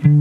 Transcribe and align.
Hola, 0.00 0.12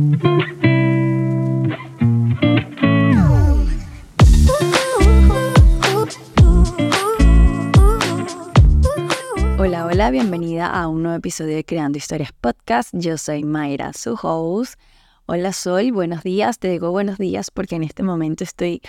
hola, 9.85 10.09
bienvenida 10.09 10.67
a 10.67 10.87
un 10.87 11.03
nuevo 11.03 11.17
episodio 11.17 11.55
de 11.55 11.63
Creando 11.63 11.99
Historias 11.99 12.31
Podcast. 12.31 12.89
Yo 12.93 13.19
soy 13.19 13.43
Mayra, 13.43 13.93
su 13.93 14.17
host. 14.19 14.79
Hola 15.27 15.53
Sol, 15.53 15.91
buenos 15.91 16.23
días. 16.23 16.57
Te 16.57 16.69
digo 16.69 16.89
buenos 16.89 17.19
días 17.19 17.51
porque 17.51 17.75
en 17.75 17.83
este 17.83 18.01
momento 18.01 18.43
estoy 18.43 18.81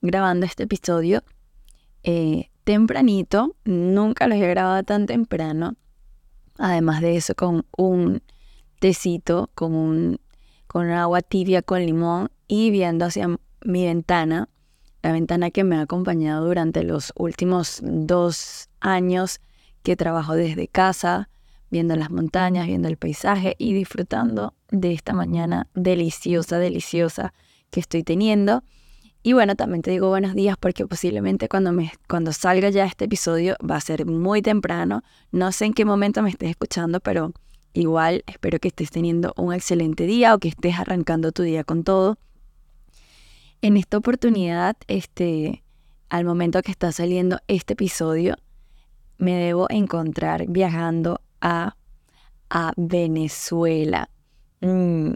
grabando 0.00 0.46
este 0.46 0.62
episodio 0.62 1.24
eh, 2.04 2.50
tempranito. 2.62 3.56
Nunca 3.64 4.28
lo 4.28 4.36
he 4.36 4.46
grabado 4.46 4.84
tan 4.84 5.06
temprano. 5.06 5.74
Además 6.56 7.00
de 7.00 7.16
eso, 7.16 7.34
con 7.34 7.66
un 7.76 8.22
tecito, 8.78 9.50
con, 9.56 9.74
un, 9.74 10.20
con 10.76 10.90
agua 10.90 11.22
tibia 11.22 11.62
con 11.62 11.86
limón 11.86 12.30
y 12.48 12.70
viendo 12.70 13.06
hacia 13.06 13.28
mi 13.64 13.86
ventana, 13.86 14.50
la 15.02 15.12
ventana 15.12 15.50
que 15.50 15.64
me 15.64 15.76
ha 15.76 15.80
acompañado 15.80 16.44
durante 16.44 16.82
los 16.82 17.14
últimos 17.16 17.80
dos 17.82 18.68
años 18.80 19.40
que 19.82 19.96
trabajo 19.96 20.34
desde 20.34 20.68
casa, 20.68 21.30
viendo 21.70 21.96
las 21.96 22.10
montañas, 22.10 22.66
viendo 22.66 22.88
el 22.88 22.98
paisaje 22.98 23.56
y 23.56 23.72
disfrutando 23.72 24.52
de 24.70 24.92
esta 24.92 25.14
mañana 25.14 25.66
deliciosa, 25.72 26.58
deliciosa 26.58 27.32
que 27.70 27.80
estoy 27.80 28.02
teniendo. 28.02 28.62
Y 29.22 29.32
bueno, 29.32 29.56
también 29.56 29.80
te 29.80 29.92
digo 29.92 30.10
buenos 30.10 30.34
días 30.34 30.58
porque 30.60 30.86
posiblemente 30.86 31.48
cuando, 31.48 31.72
cuando 32.06 32.34
salga 32.34 32.68
ya 32.68 32.84
este 32.84 33.06
episodio 33.06 33.56
va 33.66 33.76
a 33.76 33.80
ser 33.80 34.04
muy 34.04 34.42
temprano. 34.42 35.02
No 35.32 35.52
sé 35.52 35.64
en 35.64 35.72
qué 35.72 35.86
momento 35.86 36.22
me 36.22 36.28
estés 36.28 36.50
escuchando, 36.50 37.00
pero 37.00 37.32
igual 37.76 38.24
espero 38.26 38.58
que 38.58 38.68
estés 38.68 38.90
teniendo 38.90 39.32
un 39.36 39.52
excelente 39.52 40.06
día 40.06 40.34
o 40.34 40.38
que 40.38 40.48
estés 40.48 40.78
arrancando 40.78 41.32
tu 41.32 41.42
día 41.42 41.64
con 41.64 41.84
todo. 41.84 42.18
En 43.62 43.76
esta 43.76 43.98
oportunidad, 43.98 44.76
este, 44.86 45.62
al 46.08 46.24
momento 46.24 46.62
que 46.62 46.70
está 46.70 46.92
saliendo 46.92 47.38
este 47.48 47.72
episodio, 47.72 48.36
me 49.18 49.34
debo 49.34 49.66
encontrar 49.70 50.46
viajando 50.48 51.20
a, 51.40 51.76
a 52.50 52.72
Venezuela. 52.76 54.08
Mm. 54.60 55.12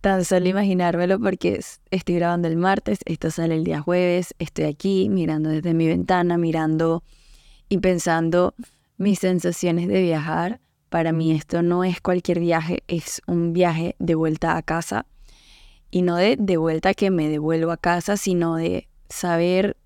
Tan 0.00 0.24
solo 0.24 0.48
imaginármelo 0.48 1.20
porque 1.20 1.60
estoy 1.90 2.14
grabando 2.14 2.48
el 2.48 2.56
martes, 2.56 3.00
esto 3.04 3.30
sale 3.30 3.54
el 3.54 3.64
día 3.64 3.82
jueves, 3.82 4.34
estoy 4.38 4.64
aquí 4.64 5.08
mirando 5.10 5.50
desde 5.50 5.74
mi 5.74 5.86
ventana, 5.86 6.38
mirando 6.38 7.04
y 7.68 7.78
pensando 7.78 8.54
mis 8.96 9.18
sensaciones 9.18 9.88
de 9.88 10.02
viajar. 10.02 10.60
Para 10.90 11.12
mí 11.12 11.32
esto 11.32 11.62
no 11.62 11.84
es 11.84 12.00
cualquier 12.00 12.40
viaje, 12.40 12.82
es 12.88 13.22
un 13.26 13.52
viaje 13.52 13.96
de 13.98 14.14
vuelta 14.14 14.56
a 14.56 14.62
casa. 14.62 15.06
Y 15.90 16.02
no 16.02 16.16
de, 16.16 16.36
de 16.38 16.56
vuelta 16.56 16.94
que 16.94 17.10
me 17.10 17.28
devuelvo 17.28 17.72
a 17.72 17.76
casa, 17.76 18.16
sino 18.16 18.56
de 18.56 18.88
saber, 19.08 19.76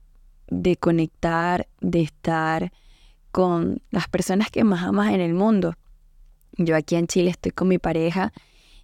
de 0.49 0.77
conectar, 0.77 1.69
de 1.81 2.01
estar 2.01 2.73
con 3.31 3.83
las 3.91 4.09
personas 4.09 4.51
que 4.51 4.65
más 4.65 4.83
amas 4.83 5.13
en 5.13 5.21
el 5.21 5.35
mundo. 5.35 5.75
Yo 6.57 6.77
aquí 6.77 6.97
en 6.97 7.07
Chile 7.07 7.31
estoy 7.31 7.53
con 7.53 7.69
mi 7.69 7.79
pareja 7.79 8.33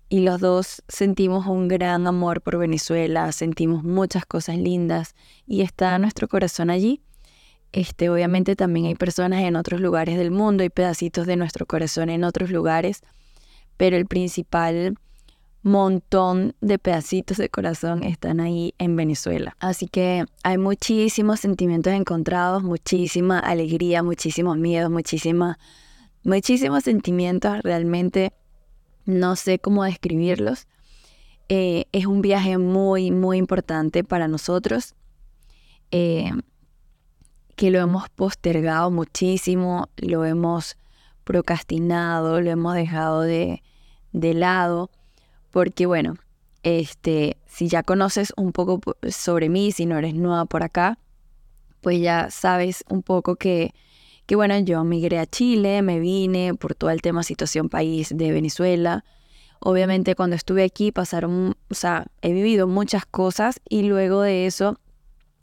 y 0.08 0.20
los 0.20 0.40
dos 0.40 0.82
sentimos 0.88 1.46
un 1.46 1.68
gran 1.68 2.06
amor 2.06 2.42
por 2.42 2.58
Venezuela, 2.58 3.30
sentimos 3.32 3.84
muchas 3.84 4.26
cosas 4.26 4.58
lindas 4.58 5.14
y 5.46 5.62
está 5.62 5.98
nuestro 5.98 6.28
corazón 6.28 6.68
allí. 6.68 7.00
Este, 7.72 8.10
obviamente 8.10 8.56
también 8.56 8.86
hay 8.86 8.94
personas 8.94 9.42
en 9.42 9.56
otros 9.56 9.80
lugares 9.80 10.18
del 10.18 10.30
mundo, 10.30 10.62
hay 10.62 10.70
pedacitos 10.70 11.26
de 11.26 11.36
nuestro 11.36 11.66
corazón 11.66 12.10
en 12.10 12.24
otros 12.24 12.50
lugares, 12.50 13.02
pero 13.76 13.96
el 13.96 14.06
principal 14.06 14.96
montón 15.62 16.54
de 16.60 16.78
pedacitos 16.78 17.36
de 17.36 17.48
corazón 17.48 18.02
están 18.02 18.40
ahí 18.40 18.74
en 18.78 18.96
Venezuela. 18.96 19.56
Así 19.60 19.88
que 19.88 20.24
hay 20.42 20.58
muchísimos 20.58 21.40
sentimientos 21.40 21.92
encontrados, 21.92 22.62
muchísima 22.62 23.38
alegría, 23.38 24.02
muchísimos 24.02 24.56
miedos, 24.56 24.90
muchísima, 24.90 25.58
muchísimos 26.24 26.84
sentimientos 26.84 27.60
realmente 27.62 28.32
no 29.04 29.36
sé 29.36 29.58
cómo 29.58 29.84
describirlos. 29.84 30.66
Eh, 31.48 31.86
es 31.92 32.06
un 32.06 32.22
viaje 32.22 32.58
muy, 32.58 33.10
muy 33.10 33.38
importante 33.38 34.04
para 34.04 34.28
nosotros, 34.28 34.94
eh, 35.90 36.30
que 37.60 37.70
lo 37.70 37.78
hemos 37.78 38.08
postergado 38.08 38.90
muchísimo, 38.90 39.90
lo 39.98 40.24
hemos 40.24 40.78
procrastinado, 41.24 42.40
lo 42.40 42.48
hemos 42.48 42.74
dejado 42.74 43.20
de, 43.20 43.62
de 44.12 44.32
lado, 44.32 44.90
porque 45.50 45.84
bueno, 45.84 46.16
este, 46.62 47.36
si 47.44 47.68
ya 47.68 47.82
conoces 47.82 48.32
un 48.38 48.52
poco 48.52 48.80
sobre 49.10 49.50
mí, 49.50 49.72
si 49.72 49.84
no 49.84 49.98
eres 49.98 50.14
nueva 50.14 50.46
por 50.46 50.62
acá, 50.62 50.98
pues 51.82 52.00
ya 52.00 52.30
sabes 52.30 52.82
un 52.88 53.02
poco 53.02 53.36
que 53.36 53.74
que 54.24 54.36
bueno, 54.36 54.58
yo 54.60 54.82
migré 54.82 55.18
a 55.18 55.26
Chile, 55.26 55.82
me 55.82 56.00
vine 56.00 56.54
por 56.54 56.74
todo 56.74 56.88
el 56.88 57.02
tema 57.02 57.22
situación 57.24 57.68
país 57.68 58.08
de 58.16 58.32
Venezuela. 58.32 59.04
Obviamente 59.58 60.14
cuando 60.14 60.34
estuve 60.34 60.64
aquí 60.64 60.92
pasaron, 60.92 61.56
o 61.68 61.74
sea, 61.74 62.06
he 62.22 62.32
vivido 62.32 62.66
muchas 62.66 63.04
cosas 63.04 63.60
y 63.68 63.82
luego 63.82 64.22
de 64.22 64.46
eso 64.46 64.79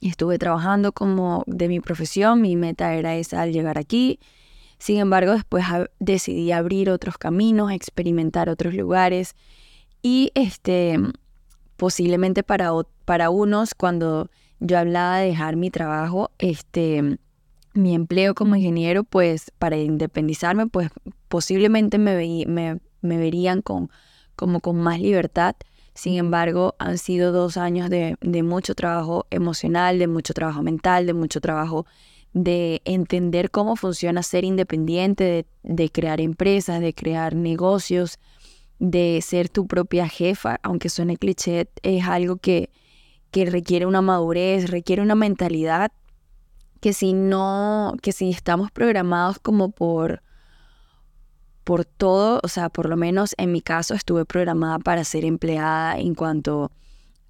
estuve 0.02 0.38
trabajando 0.38 0.92
como 0.92 1.44
de 1.48 1.68
mi 1.68 1.80
profesión, 1.80 2.42
mi 2.42 2.56
meta 2.56 2.94
era 2.94 3.16
esa 3.16 3.42
al 3.42 3.52
llegar 3.52 3.78
aquí. 3.78 4.20
Sin 4.80 5.00
embargo, 5.00 5.34
después 5.34 5.66
decidí 6.00 6.52
abrir 6.52 6.90
otros 6.90 7.18
caminos, 7.18 7.72
experimentar 7.72 8.50
otros 8.50 8.74
lugares 8.74 9.36
y 10.04 10.32
este 10.36 10.98
posiblemente 11.78 12.44
para, 12.44 12.72
para 13.06 13.30
unos 13.30 13.74
cuando 13.74 14.30
yo 14.60 14.78
hablaba 14.80 15.18
de 15.20 15.28
dejar 15.28 15.56
mi 15.56 15.70
trabajo, 15.70 16.32
este 16.40 17.20
mi 17.74 17.94
empleo 17.94 18.34
como 18.34 18.56
ingeniero, 18.56 19.04
pues 19.04 19.52
para 19.60 19.78
independizarme, 19.78 20.68
pues 20.68 20.90
posiblemente 21.28 22.00
me, 22.00 22.46
me, 22.48 22.80
me 23.02 23.18
verían 23.18 23.62
con, 23.62 23.92
como 24.36 24.60
con 24.62 24.78
más 24.78 25.00
libertad. 25.00 25.56
Sin 25.98 26.16
embargo, 26.20 26.76
han 26.78 27.00
sido 27.00 27.32
dos 27.32 27.58
años 27.58 27.90
de, 27.90 28.18
mucho 28.44 28.76
trabajo 28.76 29.26
emocional, 29.32 29.98
de 29.98 30.06
mucho 30.06 30.36
trabajo 30.36 30.62
mental, 30.62 31.08
de 31.08 31.16
mucho 31.16 31.42
trabajo 31.42 31.88
de 32.34 32.84
entender 32.86 33.50
cómo 33.50 33.76
funciona 33.76 34.22
ser 34.22 34.44
independiente, 34.44 35.24
de, 35.24 35.46
de 35.64 35.90
crear 35.90 36.22
empresas, 36.22 36.82
de 36.82 36.94
crear 36.94 37.34
negocios, 37.34 38.20
de 38.78 39.20
ser 39.24 39.50
tu 39.50 39.66
propia 39.66 40.08
jefa, 40.08 40.60
aunque 40.62 40.90
suene 40.90 41.18
cliché, 41.18 41.68
es 41.82 42.06
algo 42.06 42.38
que, 42.38 42.70
que 43.32 43.46
requiere 43.46 43.88
una 43.88 44.04
madurez, 44.04 44.70
requiere 44.70 45.02
una 45.02 45.16
mentalidad 45.16 45.92
que 46.80 46.94
si 46.94 47.14
no, 47.14 47.96
que 48.04 48.12
si 48.12 48.30
estamos 48.30 48.70
programados 48.70 49.40
como 49.40 49.72
por, 49.72 50.22
por 51.68 51.84
todo, 51.84 52.40
o 52.44 52.48
sea, 52.48 52.70
por 52.70 52.88
lo 52.88 52.96
menos 52.96 53.36
en 53.38 53.52
mi 53.52 53.60
caso 53.60 53.94
estuve 53.94 54.24
programada 54.24 54.80
para 54.80 55.04
ser 55.04 55.26
empleada 55.26 56.00
en 56.00 56.16
cuanto 56.16 56.72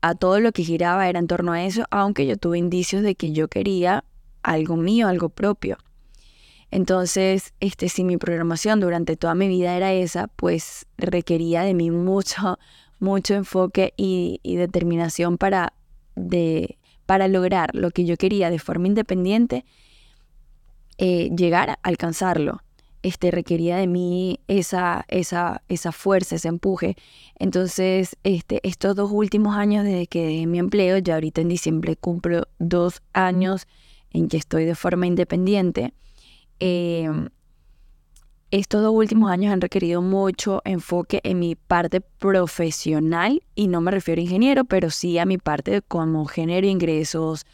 a 0.01 0.13
todo 0.13 0.39
lo 0.39 0.51
que 0.51 0.63
giraba 0.63 1.09
era 1.09 1.17
en 1.17 1.25
torno 1.25 1.53
a 1.53 1.63
eso, 1.63 1.85
aunque 1.89 2.27
yo 2.27 2.37
tuve 2.37 2.59
indicios 2.59 3.01
de 3.01 3.15
que 3.15 3.31
yo 3.31 3.47
quería 3.47 4.03
algo 4.43 4.77
mío, 4.77 5.07
algo 5.07 5.29
propio. 5.29 5.79
Entonces, 6.69 7.55
este, 7.61 7.89
si 7.89 8.03
mi 8.03 8.17
programación 8.17 8.79
durante 8.79 9.17
toda 9.17 9.33
mi 9.33 9.47
vida 9.47 9.75
era 9.75 9.91
esa, 9.91 10.27
pues 10.27 10.85
requería 10.99 11.63
de 11.63 11.73
mí 11.73 11.89
mucho, 12.11 12.59
mucho 12.99 13.33
enfoque 13.33 13.95
y, 13.97 14.39
determinación 14.43 15.39
para 15.39 15.73
de 16.15 16.77
para 17.07 17.27
lograr 17.27 17.73
lo 17.73 17.89
que 17.89 18.05
yo 18.05 18.17
quería 18.17 18.51
de 18.51 18.59
forma 18.59 18.85
independiente, 18.85 19.65
eh, 20.99 21.31
llegar 21.35 21.71
a 21.71 21.79
alcanzarlo. 21.81 22.61
Este, 23.03 23.31
requería 23.31 23.77
de 23.77 23.87
mí 23.87 24.39
esa, 24.47 25.05
esa, 25.07 25.63
esa 25.67 25.91
fuerza, 25.91 26.35
ese 26.35 26.47
empuje. 26.47 26.95
Entonces, 27.39 28.17
este, 28.23 28.59
estos 28.67 28.95
dos 28.95 29.11
últimos 29.11 29.55
años 29.55 29.85
desde 29.85 30.07
que 30.07 30.25
dejé 30.25 30.47
mi 30.47 30.59
empleo, 30.59 30.97
ya 30.97 31.13
ahorita 31.15 31.41
en 31.41 31.49
diciembre 31.49 31.95
cumplo 31.95 32.47
dos 32.59 33.01
años 33.13 33.67
en 34.11 34.27
que 34.27 34.37
estoy 34.37 34.65
de 34.65 34.75
forma 34.75 35.05
independiente, 35.07 35.93
eh, 36.59 37.09
estos 38.49 38.81
dos 38.81 38.93
últimos 38.93 39.29
años 39.29 39.51
han 39.51 39.59
requerido 39.59 40.01
mucho 40.01 40.61
enfoque 40.63 41.19
en 41.23 41.39
mi 41.39 41.55
parte 41.55 41.99
profesional 41.99 43.43
y 43.55 43.67
no 43.67 43.81
me 43.81 43.91
refiero 43.91 44.19
a 44.19 44.23
ingeniero, 44.23 44.63
pero 44.63 44.89
sí 44.89 45.17
a 45.19 45.25
mi 45.25 45.37
parte 45.37 45.81
como 45.81 46.25
genero 46.25 46.65
ingresos, 46.65 47.45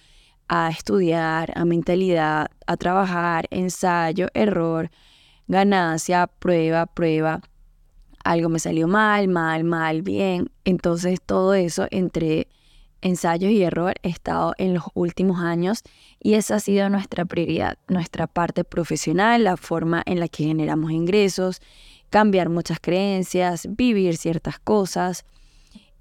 a 0.48 0.70
estudiar, 0.70 1.52
a 1.56 1.66
mentalidad, 1.66 2.52
a 2.68 2.78
trabajar, 2.78 3.48
ensayo, 3.50 4.28
error, 4.36 4.92
ganancia, 5.48 6.28
prueba, 6.28 6.86
prueba. 6.86 7.42
Algo 8.24 8.50
me 8.50 8.60
salió 8.60 8.88
mal, 8.88 9.28
mal, 9.28 9.64
mal, 9.64 10.02
bien. 10.02 10.50
Entonces 10.64 11.20
todo 11.22 11.54
eso 11.54 11.88
entre 11.92 12.48
ensayos 13.02 13.52
y 13.52 13.64
error 13.64 13.96
he 14.02 14.10
estado 14.10 14.54
en 14.58 14.74
los 14.74 14.84
últimos 14.94 15.40
años 15.42 15.84
y 16.22 16.36
esa 16.36 16.56
ha 16.56 16.60
sido 16.60 16.90
nuestra 16.90 17.26
prioridad, 17.26 17.78
nuestra 17.88 18.28
parte 18.28 18.64
profesional, 18.64 19.44
la 19.44 19.58
forma 19.58 20.02
en 20.06 20.20
la 20.20 20.30
que 20.30 20.46
generamos 20.46 20.92
ingresos, 20.92 21.62
cambiar 22.10 22.50
muchas 22.50 22.80
creencias, 22.80 23.68
vivir 23.70 24.16
ciertas 24.18 24.60
cosas, 24.60 25.26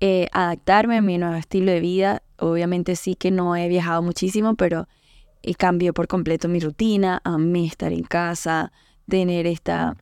eh, 0.00 0.28
adaptarme 0.32 0.98
a 0.98 1.02
mi 1.02 1.18
nuevo 1.18 1.34
estilo 1.34 1.72
de 1.72 1.80
vida. 1.80 2.22
Obviamente 2.38 2.96
sí 2.96 3.14
que 3.14 3.30
no 3.30 3.56
he 3.56 3.68
viajado 3.68 4.02
muchísimo, 4.02 4.54
pero 4.54 4.88
he 5.42 5.54
cambiado 5.54 5.94
por 5.94 6.06
completo 6.08 6.48
mi 6.48 6.60
rutina, 6.60 7.20
a 7.24 7.38
mí 7.38 7.66
estar 7.66 7.92
en 7.92 8.04
casa, 8.04 8.72
tener 9.08 9.46
esta, 9.46 9.96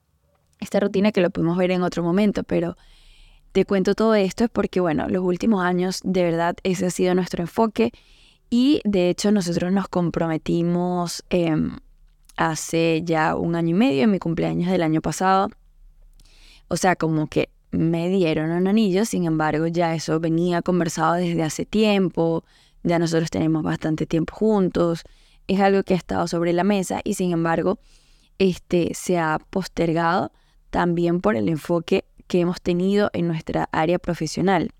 esta 0.60 0.80
rutina 0.80 1.12
que 1.12 1.20
lo 1.20 1.30
podemos 1.30 1.56
ver 1.56 1.70
en 1.70 1.82
otro 1.82 2.02
momento, 2.02 2.44
pero 2.44 2.76
te 3.52 3.64
cuento 3.64 3.94
todo 3.94 4.14
esto 4.14 4.44
es 4.44 4.50
porque, 4.50 4.80
bueno, 4.80 5.08
los 5.08 5.22
últimos 5.24 5.62
años 5.64 6.00
de 6.04 6.22
verdad 6.22 6.56
ese 6.62 6.86
ha 6.86 6.90
sido 6.90 7.14
nuestro 7.14 7.42
enfoque 7.42 7.92
y 8.48 8.80
de 8.84 9.10
hecho 9.10 9.32
nosotros 9.32 9.72
nos 9.72 9.88
comprometimos 9.88 11.24
em, 11.30 11.78
hace 12.36 13.02
ya 13.04 13.34
un 13.34 13.54
año 13.54 13.70
y 13.70 13.74
medio, 13.74 14.04
en 14.04 14.10
mi 14.10 14.18
cumpleaños 14.18 14.70
del 14.70 14.82
año 14.82 15.00
pasado. 15.00 15.50
O 16.68 16.76
sea, 16.76 16.96
como 16.96 17.26
que 17.26 17.50
me 17.70 18.08
dieron 18.08 18.50
un 18.50 18.66
anillo, 18.66 19.04
sin 19.04 19.24
embargo 19.24 19.66
ya 19.66 19.94
eso 19.94 20.20
venía 20.20 20.62
conversado 20.62 21.14
desde 21.14 21.42
hace 21.42 21.64
tiempo, 21.64 22.44
ya 22.82 22.98
nosotros 22.98 23.30
tenemos 23.30 23.62
bastante 23.62 24.06
tiempo 24.06 24.34
juntos, 24.34 25.02
es 25.46 25.60
algo 25.60 25.82
que 25.82 25.94
ha 25.94 25.96
estado 25.96 26.26
sobre 26.28 26.52
la 26.52 26.64
mesa 26.64 27.00
y 27.04 27.14
sin 27.14 27.32
embargo 27.32 27.78
este, 28.40 28.92
se 28.94 29.18
ha 29.18 29.38
postergado 29.50 30.32
también 30.70 31.20
por 31.20 31.36
el 31.36 31.48
enfoque 31.48 32.06
que 32.26 32.40
hemos 32.40 32.60
tenido 32.62 33.10
en 33.12 33.28
nuestra 33.28 33.68
área 33.70 33.98
profesional. 33.98 34.70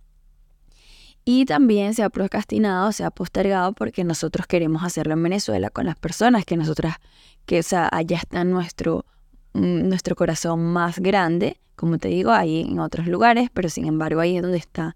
Y 1.26 1.44
también 1.44 1.92
se 1.92 2.02
ha 2.02 2.08
procrastinado, 2.08 2.90
se 2.92 3.04
ha 3.04 3.10
postergado 3.10 3.74
porque 3.74 4.02
nosotros 4.02 4.46
queremos 4.46 4.82
hacerlo 4.82 5.12
en 5.12 5.22
Venezuela 5.22 5.68
con 5.68 5.84
las 5.84 5.96
personas 5.96 6.46
que 6.46 6.56
nosotras, 6.56 6.96
que 7.44 7.62
sea, 7.62 7.90
allá 7.92 8.16
está 8.16 8.44
nuestro, 8.44 9.04
mm, 9.52 9.88
nuestro 9.88 10.16
corazón 10.16 10.72
más 10.72 10.98
grande, 10.98 11.60
como 11.76 11.98
te 11.98 12.08
digo, 12.08 12.30
ahí 12.30 12.62
en 12.62 12.78
otros 12.78 13.08
lugares, 13.08 13.50
pero 13.52 13.68
sin 13.68 13.86
embargo 13.86 14.20
ahí 14.20 14.36
es 14.36 14.42
donde 14.42 14.58
están 14.58 14.94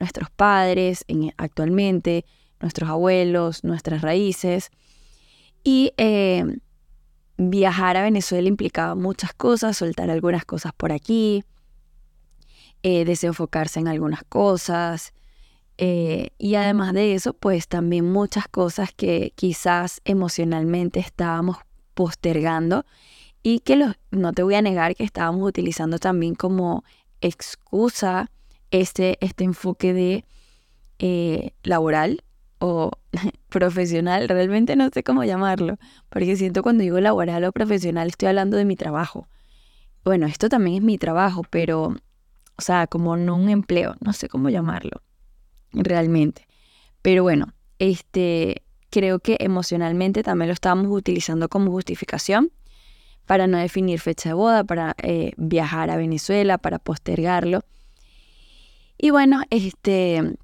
nuestros 0.00 0.30
padres 0.30 1.04
en, 1.06 1.34
actualmente, 1.36 2.24
nuestros 2.60 2.88
abuelos, 2.88 3.62
nuestras 3.62 4.00
raíces. 4.00 4.70
Y 5.62 5.92
eh, 5.98 6.44
viajar 7.36 7.96
a 7.96 8.02
Venezuela 8.02 8.48
implicaba 8.48 8.94
muchas 8.94 9.32
cosas, 9.34 9.76
soltar 9.76 10.10
algunas 10.10 10.44
cosas 10.44 10.72
por 10.72 10.92
aquí, 10.92 11.44
eh, 12.82 13.04
desenfocarse 13.04 13.80
en 13.80 13.88
algunas 13.88 14.24
cosas. 14.24 15.12
Eh, 15.78 16.30
y 16.38 16.54
además 16.54 16.94
de 16.94 17.14
eso, 17.14 17.34
pues 17.34 17.68
también 17.68 18.10
muchas 18.10 18.48
cosas 18.48 18.90
que 18.94 19.32
quizás 19.34 20.00
emocionalmente 20.04 21.00
estábamos 21.00 21.58
postergando 21.94 22.86
y 23.42 23.60
que 23.60 23.76
no 24.10 24.32
te 24.32 24.42
voy 24.42 24.54
a 24.54 24.62
negar 24.62 24.96
que 24.96 25.04
estábamos 25.04 25.46
utilizando 25.46 25.98
también 25.98 26.34
como 26.34 26.84
excusa 27.20 28.30
este, 28.70 29.18
este 29.24 29.44
enfoque 29.44 29.92
de 29.92 30.24
eh, 30.98 31.52
laboral 31.62 32.24
o 32.58 32.90
profesional, 33.48 34.28
realmente 34.28 34.76
no 34.76 34.88
sé 34.92 35.02
cómo 35.02 35.24
llamarlo, 35.24 35.78
porque 36.08 36.36
siento 36.36 36.62
cuando 36.62 36.82
digo 36.82 37.00
laboral 37.00 37.44
o 37.44 37.52
profesional 37.52 38.08
estoy 38.08 38.28
hablando 38.28 38.56
de 38.56 38.64
mi 38.64 38.76
trabajo. 38.76 39.28
Bueno, 40.04 40.26
esto 40.26 40.48
también 40.48 40.76
es 40.76 40.82
mi 40.82 40.98
trabajo, 40.98 41.42
pero, 41.50 41.96
o 42.56 42.62
sea, 42.62 42.86
como 42.86 43.16
no 43.16 43.36
un 43.36 43.48
empleo, 43.48 43.96
no 44.00 44.12
sé 44.12 44.28
cómo 44.28 44.50
llamarlo, 44.50 45.02
realmente. 45.72 46.46
Pero 47.02 47.22
bueno, 47.22 47.52
este, 47.78 48.62
creo 48.90 49.18
que 49.18 49.36
emocionalmente 49.40 50.22
también 50.22 50.48
lo 50.48 50.54
estábamos 50.54 50.86
utilizando 50.90 51.48
como 51.48 51.70
justificación 51.70 52.52
para 53.26 53.46
no 53.48 53.58
definir 53.58 54.00
fecha 54.00 54.30
de 54.30 54.34
boda, 54.34 54.64
para 54.64 54.94
eh, 55.02 55.32
viajar 55.36 55.90
a 55.90 55.96
Venezuela, 55.96 56.58
para 56.58 56.78
postergarlo. 56.78 57.62
Y 58.96 59.10
bueno, 59.10 59.42
este, 59.50 60.36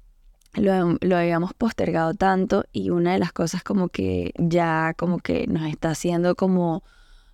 lo, 0.53 1.17
habíamos 1.17 1.53
postergado 1.53 2.13
tanto 2.13 2.65
y 2.71 2.89
una 2.89 3.13
de 3.13 3.19
las 3.19 3.33
cosas 3.33 3.63
como 3.63 3.89
que 3.89 4.33
ya 4.37 4.93
como 4.97 5.19
que 5.19 5.47
nos 5.47 5.67
está 5.67 5.91
haciendo 5.91 6.35
como 6.35 6.83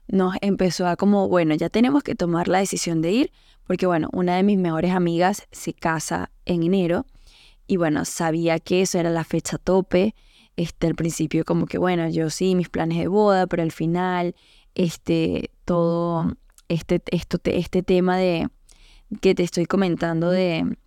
nos 0.07 0.35
empezó 0.41 0.87
a 0.87 0.95
como 0.95 1.27
bueno 1.27 1.53
ya 1.55 1.69
tenemos 1.69 2.03
que 2.03 2.15
tomar 2.15 2.47
la 2.47 2.59
decisión 2.59 3.01
de 3.01 3.11
ir 3.11 3.31
porque 3.65 3.85
bueno 3.85 4.09
una 4.13 4.35
de 4.35 4.43
mis 4.43 4.57
mejores 4.57 4.91
amigas 4.91 5.47
se 5.51 5.73
casa 5.73 6.31
en 6.45 6.63
enero 6.63 7.05
y 7.67 7.77
bueno 7.77 8.05
sabía 8.05 8.59
que 8.59 8.81
eso 8.81 8.97
era 8.97 9.11
la 9.11 9.23
fecha 9.23 9.57
tope. 9.57 10.15
Este 10.55 10.87
al 10.87 10.95
principio 10.95 11.45
como 11.45 11.67
que 11.67 11.77
bueno 11.77 12.09
yo 12.09 12.29
sí 12.29 12.55
mis 12.55 12.67
planes 12.67 12.97
de 12.97 13.07
boda 13.07 13.47
pero 13.47 13.63
al 13.63 13.71
final 13.71 14.35
este 14.75 15.51
todo 15.65 16.35
este 16.67 17.01
esto 17.11 17.37
este 17.45 17.83
tema 17.83 18.17
de 18.17 18.49
que 19.21 19.35
te 19.35 19.43
estoy 19.43 19.65
comentando 19.67 20.31
de 20.31 20.77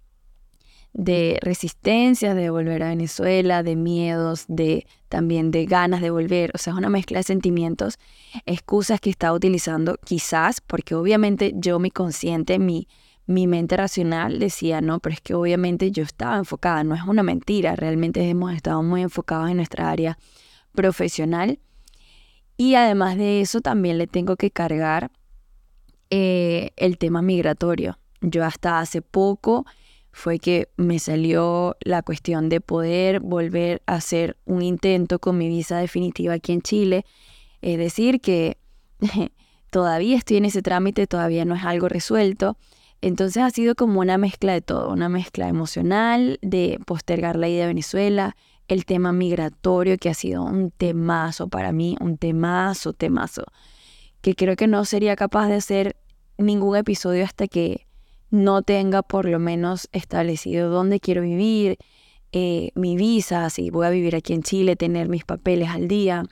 de 0.94 1.38
resistencia 1.40 2.34
de 2.34 2.50
volver 2.50 2.82
a 2.82 2.88
Venezuela, 2.88 3.62
de 3.62 3.76
miedos, 3.76 4.44
de 4.48 4.86
también 5.08 5.50
de 5.50 5.66
ganas 5.66 6.00
de 6.02 6.10
volver, 6.10 6.52
o 6.54 6.58
sea, 6.58 6.72
es 6.72 6.78
una 6.78 6.90
mezcla 6.90 7.18
de 7.18 7.24
sentimientos, 7.24 7.98
excusas 8.44 9.00
que 9.00 9.10
estaba 9.10 9.34
utilizando 9.34 9.98
quizás, 10.04 10.60
porque 10.60 10.94
obviamente 10.94 11.52
yo 11.54 11.78
mi 11.78 11.90
consciente, 11.90 12.58
mi, 12.58 12.88
mi 13.26 13.46
mente 13.46 13.76
racional 13.76 14.38
decía, 14.38 14.80
no, 14.80 15.00
pero 15.00 15.14
es 15.14 15.20
que 15.20 15.34
obviamente 15.34 15.90
yo 15.90 16.02
estaba 16.02 16.36
enfocada, 16.36 16.84
no 16.84 16.94
es 16.94 17.02
una 17.02 17.22
mentira, 17.22 17.74
realmente 17.74 18.28
hemos 18.28 18.52
estado 18.52 18.82
muy 18.82 19.02
enfocados 19.02 19.50
en 19.50 19.56
nuestra 19.56 19.90
área 19.90 20.18
profesional. 20.72 21.58
Y 22.56 22.74
además 22.74 23.16
de 23.16 23.40
eso 23.40 23.60
también 23.60 23.98
le 23.98 24.06
tengo 24.06 24.36
que 24.36 24.50
cargar 24.50 25.10
eh, 26.10 26.70
el 26.76 26.98
tema 26.98 27.22
migratorio. 27.22 27.98
Yo 28.20 28.44
hasta 28.44 28.78
hace 28.78 29.02
poco 29.02 29.64
fue 30.12 30.38
que 30.38 30.68
me 30.76 30.98
salió 30.98 31.76
la 31.80 32.02
cuestión 32.02 32.48
de 32.48 32.60
poder 32.60 33.20
volver 33.20 33.82
a 33.86 33.94
hacer 33.94 34.36
un 34.44 34.62
intento 34.62 35.18
con 35.18 35.38
mi 35.38 35.48
visa 35.48 35.78
definitiva 35.78 36.34
aquí 36.34 36.52
en 36.52 36.60
Chile. 36.60 37.06
Es 37.62 37.78
decir, 37.78 38.20
que 38.20 38.58
todavía 39.70 40.16
estoy 40.16 40.36
en 40.36 40.44
ese 40.44 40.62
trámite, 40.62 41.06
todavía 41.06 41.44
no 41.44 41.54
es 41.54 41.64
algo 41.64 41.88
resuelto. 41.88 42.58
Entonces 43.00 43.42
ha 43.42 43.50
sido 43.50 43.74
como 43.74 44.00
una 44.00 44.18
mezcla 44.18 44.52
de 44.52 44.60
todo, 44.60 44.92
una 44.92 45.08
mezcla 45.08 45.48
emocional, 45.48 46.38
de 46.42 46.78
postergar 46.86 47.34
la 47.36 47.48
ida 47.48 47.64
a 47.64 47.68
Venezuela, 47.68 48.36
el 48.68 48.84
tema 48.84 49.12
migratorio, 49.12 49.96
que 49.96 50.08
ha 50.08 50.14
sido 50.14 50.44
un 50.44 50.70
temazo 50.70 51.48
para 51.48 51.72
mí, 51.72 51.96
un 52.00 52.16
temazo, 52.18 52.92
temazo, 52.92 53.46
que 54.20 54.34
creo 54.34 54.54
que 54.56 54.68
no 54.68 54.84
sería 54.84 55.16
capaz 55.16 55.48
de 55.48 55.54
hacer 55.54 55.96
ningún 56.38 56.76
episodio 56.76 57.24
hasta 57.24 57.48
que 57.48 57.86
no 58.32 58.62
tenga 58.62 59.02
por 59.02 59.28
lo 59.28 59.38
menos 59.38 59.88
establecido 59.92 60.70
dónde 60.70 61.00
quiero 61.00 61.20
vivir, 61.20 61.76
eh, 62.32 62.70
mi 62.74 62.96
visa, 62.96 63.50
si 63.50 63.68
voy 63.68 63.86
a 63.86 63.90
vivir 63.90 64.16
aquí 64.16 64.32
en 64.32 64.42
Chile, 64.42 64.74
tener 64.74 65.10
mis 65.10 65.24
papeles 65.24 65.68
al 65.68 65.86
día. 65.86 66.24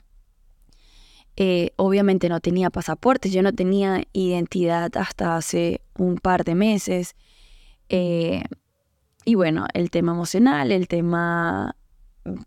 Eh, 1.35 1.71
obviamente 1.75 2.27
no 2.27 2.39
tenía 2.39 2.71
pasaporte, 2.71 3.29
yo 3.29 3.43
no 3.43 3.53
tenía 3.53 4.03
identidad 4.13 4.89
hasta 4.97 5.37
hace 5.37 5.81
un 5.95 6.17
par 6.17 6.43
de 6.43 6.55
meses. 6.55 7.15
Eh, 7.89 8.41
y 9.23 9.35
bueno, 9.35 9.67
el 9.75 9.91
tema 9.91 10.13
emocional, 10.13 10.71
el 10.71 10.87
tema 10.87 11.75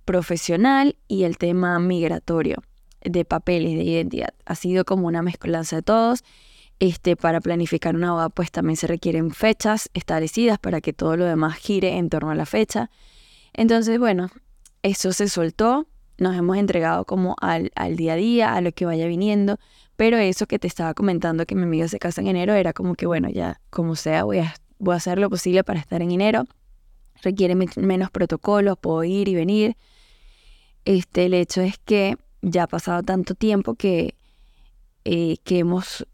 profesional 0.04 0.96
y 1.06 1.22
el 1.22 1.38
tema 1.38 1.78
migratorio 1.78 2.56
de 3.02 3.24
papeles, 3.24 3.76
de 3.76 3.84
identidad. 3.84 4.34
Ha 4.46 4.56
sido 4.56 4.84
como 4.84 5.06
una 5.06 5.22
mezcolanza 5.22 5.76
de 5.76 5.82
todos 5.82 6.24
este, 6.80 7.16
para 7.16 7.40
planificar 7.40 7.94
una 7.94 8.12
boda, 8.12 8.28
pues 8.28 8.50
también 8.50 8.76
se 8.76 8.86
requieren 8.86 9.30
fechas 9.30 9.90
establecidas 9.94 10.58
para 10.58 10.80
que 10.80 10.92
todo 10.92 11.16
lo 11.16 11.24
demás 11.24 11.56
gire 11.56 11.96
en 11.96 12.08
torno 12.10 12.30
a 12.30 12.34
la 12.34 12.46
fecha. 12.46 12.90
Entonces, 13.52 13.98
bueno, 13.98 14.30
eso 14.82 15.12
se 15.12 15.28
soltó, 15.28 15.86
nos 16.18 16.36
hemos 16.36 16.56
entregado 16.56 17.04
como 17.04 17.36
al, 17.40 17.70
al 17.74 17.96
día 17.96 18.14
a 18.14 18.16
día, 18.16 18.54
a 18.54 18.60
lo 18.60 18.72
que 18.72 18.86
vaya 18.86 19.06
viniendo, 19.06 19.58
pero 19.96 20.18
eso 20.18 20.46
que 20.46 20.58
te 20.58 20.66
estaba 20.66 20.94
comentando 20.94 21.46
que 21.46 21.54
mi 21.54 21.62
amiga 21.62 21.88
se 21.88 21.98
casa 21.98 22.20
en 22.20 22.26
enero 22.26 22.54
era 22.54 22.72
como 22.72 22.94
que, 22.94 23.06
bueno, 23.06 23.30
ya 23.30 23.60
como 23.70 23.94
sea, 23.94 24.24
voy 24.24 24.38
a, 24.38 24.54
voy 24.78 24.94
a 24.94 24.96
hacer 24.96 25.18
lo 25.18 25.30
posible 25.30 25.62
para 25.62 25.78
estar 25.78 26.02
en 26.02 26.10
enero. 26.10 26.44
Requiere 27.22 27.54
menos 27.54 28.10
protocolos, 28.10 28.76
puedo 28.78 29.04
ir 29.04 29.28
y 29.28 29.34
venir. 29.34 29.76
Este, 30.84 31.26
el 31.26 31.34
hecho 31.34 31.62
es 31.62 31.78
que 31.78 32.16
ya 32.42 32.64
ha 32.64 32.66
pasado 32.66 33.02
tanto 33.02 33.34
tiempo 33.34 33.74
que, 33.74 34.16
eh, 35.04 35.36
que 35.44 35.60
hemos 35.60 36.06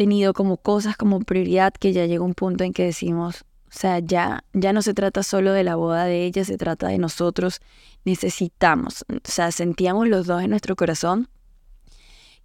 tenido 0.00 0.32
como 0.32 0.56
cosas 0.56 0.96
como 0.96 1.20
prioridad 1.20 1.74
que 1.74 1.92
ya 1.92 2.06
llega 2.06 2.24
un 2.24 2.32
punto 2.32 2.64
en 2.64 2.72
que 2.72 2.84
decimos, 2.84 3.44
o 3.68 3.70
sea, 3.70 3.98
ya, 3.98 4.44
ya 4.54 4.72
no 4.72 4.80
se 4.80 4.94
trata 4.94 5.22
solo 5.22 5.52
de 5.52 5.62
la 5.62 5.76
boda 5.76 6.06
de 6.06 6.24
ella, 6.24 6.42
se 6.42 6.56
trata 6.56 6.88
de 6.88 6.96
nosotros, 6.96 7.60
necesitamos, 8.06 9.04
o 9.10 9.18
sea, 9.24 9.52
sentíamos 9.52 10.08
los 10.08 10.26
dos 10.26 10.42
en 10.42 10.48
nuestro 10.48 10.74
corazón 10.74 11.28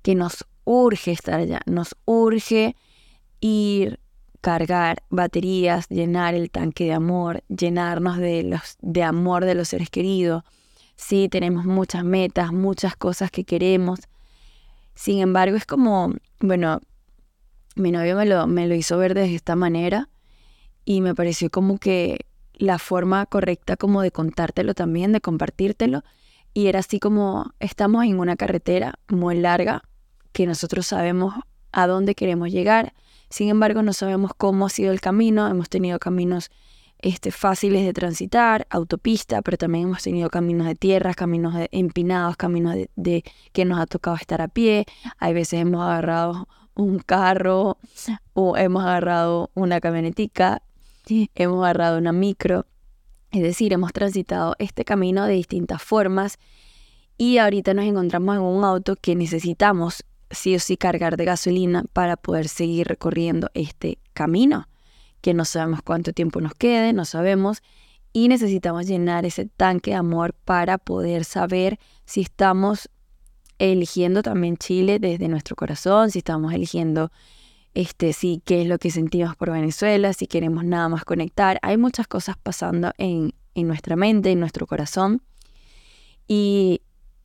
que 0.02 0.16
nos 0.16 0.46
urge 0.66 1.14
estar 1.14 1.40
allá, 1.40 1.62
nos 1.66 1.96
urge 2.04 2.76
ir, 3.40 4.02
cargar 4.42 5.04
baterías, 5.10 5.88
llenar 5.88 6.36
el 6.36 6.52
tanque 6.52 6.84
de 6.84 6.94
amor, 6.94 7.42
llenarnos 7.48 8.18
de, 8.18 8.44
los, 8.44 8.76
de 8.82 9.02
amor 9.02 9.46
de 9.46 9.56
los 9.56 9.70
seres 9.70 9.90
queridos. 9.90 10.44
Sí, 10.98 11.30
tenemos 11.30 11.64
muchas 11.64 12.04
metas, 12.04 12.52
muchas 12.52 12.98
cosas 12.98 13.32
que 13.32 13.46
queremos. 13.46 14.02
Sin 14.94 15.20
embargo, 15.20 15.56
es 15.56 15.66
como, 15.66 16.14
bueno, 16.42 16.82
mi 17.76 17.92
novio 17.92 18.16
me 18.16 18.26
lo, 18.26 18.48
me 18.48 18.68
lo 18.68 18.76
hizo 18.76 18.98
ver 18.98 19.14
de 19.14 19.36
esta 19.36 19.56
manera 19.56 20.10
y 20.86 21.02
me 21.02 21.14
pareció 21.16 21.50
como 21.50 21.78
que 21.78 22.26
la 22.54 22.80
forma 22.80 23.26
correcta 23.26 23.76
como 23.76 24.02
de 24.02 24.12
contártelo 24.12 24.74
también, 24.74 25.12
de 25.12 25.22
compartírtelo. 25.22 26.04
Y 26.54 26.68
era 26.68 26.80
así 26.80 27.00
como 27.00 27.54
estamos 27.60 28.06
en 28.06 28.20
una 28.20 28.38
carretera 28.38 28.96
muy 29.10 29.38
larga 29.38 29.84
que 30.32 30.46
nosotros 30.46 30.88
sabemos 30.88 31.34
a 31.72 31.88
dónde 31.88 32.16
queremos 32.16 32.52
llegar. 32.52 32.94
Sin 33.30 33.50
embargo, 33.50 33.82
no 33.82 33.92
sabemos 33.92 34.32
cómo 34.38 34.66
ha 34.66 34.70
sido 34.70 34.94
el 34.94 35.02
camino. 35.02 35.48
Hemos 35.48 35.70
tenido 35.70 36.00
caminos 36.00 36.52
este, 37.06 37.30
fáciles 37.30 37.86
de 37.86 37.94
transitar, 37.94 38.66
autopista, 38.72 39.44
pero 39.44 39.58
también 39.58 39.86
hemos 39.86 40.02
tenido 40.02 40.32
caminos 40.32 40.66
de 40.66 40.74
tierra, 40.74 41.14
caminos 41.14 41.54
de 41.54 41.70
empinados, 41.72 42.36
caminos 42.36 42.76
de, 42.96 43.24
que 43.54 43.64
nos 43.64 43.80
ha 43.80 43.86
tocado 43.86 44.16
estar 44.16 44.42
a 44.42 44.48
pie. 44.48 44.86
Hay 45.20 45.36
veces 45.36 45.62
hemos 45.62 45.84
agarrado 45.84 46.48
un 46.74 46.98
carro 46.98 47.78
o 48.34 48.58
hemos 48.58 48.84
agarrado 48.84 49.52
una 49.54 49.80
camionetica, 49.80 50.64
hemos 51.36 51.64
agarrado 51.64 52.00
una 52.00 52.12
micro. 52.12 52.66
Es 53.32 53.44
decir, 53.44 53.72
hemos 53.72 53.94
transitado 53.94 54.56
este 54.58 54.84
camino 54.84 55.28
de 55.28 55.34
distintas 55.34 55.84
formas 55.84 56.40
y 57.20 57.38
ahorita 57.38 57.76
nos 57.76 57.86
encontramos 57.86 58.36
en 58.36 58.42
un 58.42 58.64
auto 58.64 58.96
que 58.96 59.16
necesitamos 59.16 60.04
sí 60.32 60.56
o 60.56 60.60
sí 60.60 60.76
cargar 60.76 61.18
de 61.18 61.26
gasolina 61.26 61.86
para 61.94 62.18
poder 62.18 62.48
seguir 62.48 62.88
recorriendo 62.88 63.52
este 63.54 64.00
camino, 64.14 64.68
que 65.26 65.34
no 65.34 65.44
sabemos 65.44 65.82
cuánto 65.82 66.14
tiempo 66.14 66.40
nos 66.40 66.54
quede, 66.54 66.94
no 66.94 67.04
sabemos, 67.04 67.64
y 68.14 68.28
necesitamos 68.28 68.86
llenar 68.86 69.26
ese 69.26 69.48
tanque 69.48 69.90
de 69.90 69.98
amor 69.98 70.36
para 70.46 70.78
poder 70.78 71.26
saber 71.26 71.80
si 72.06 72.22
estamos 72.22 72.92
eligiendo 73.58 74.22
también 74.22 74.56
Chile 74.56 75.00
desde 75.00 75.28
nuestro 75.28 75.56
corazón, 75.56 76.12
si 76.12 76.20
estamos 76.20 76.54
eligiendo 76.54 77.12
este 77.74 78.14
sí 78.14 78.40
qué 78.46 78.62
es 78.62 78.68
lo 78.68 78.78
que 78.78 78.92
sentimos 78.92 79.36
por 79.36 79.50
Venezuela, 79.50 80.14
si 80.14 80.28
queremos 80.28 80.64
nada 80.64 80.90
más 80.90 81.06
conectar. 81.06 81.58
Hay 81.64 81.78
muchas 81.78 82.06
cosas 82.06 82.36
pasando 82.38 82.92
en, 83.00 83.34
en 83.56 83.68
nuestra 83.68 83.96
mente, 83.96 84.30
en 84.30 84.40
nuestro 84.40 84.68
corazón. 84.68 85.24
Y 86.28 86.82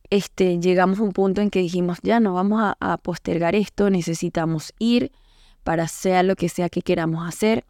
este, 0.09 0.59
llegamos 0.59 1.01
a 1.01 1.03
un 1.03 1.13
punto 1.13 1.43
en 1.43 1.51
que 1.51 1.59
dijimos, 1.59 1.99
ya 2.03 2.19
no 2.19 2.33
vamos 2.33 2.63
a, 2.81 2.97
postergar 2.97 3.55
esto, 3.55 3.91
necesitamos 3.91 4.73
ir 4.79 5.13
para 5.65 5.87
sea 5.87 6.23
lo 6.23 6.35
que 6.35 6.49
sea 6.49 6.71
que 6.71 6.81
queramos 6.81 7.29
hacer, 7.29 7.67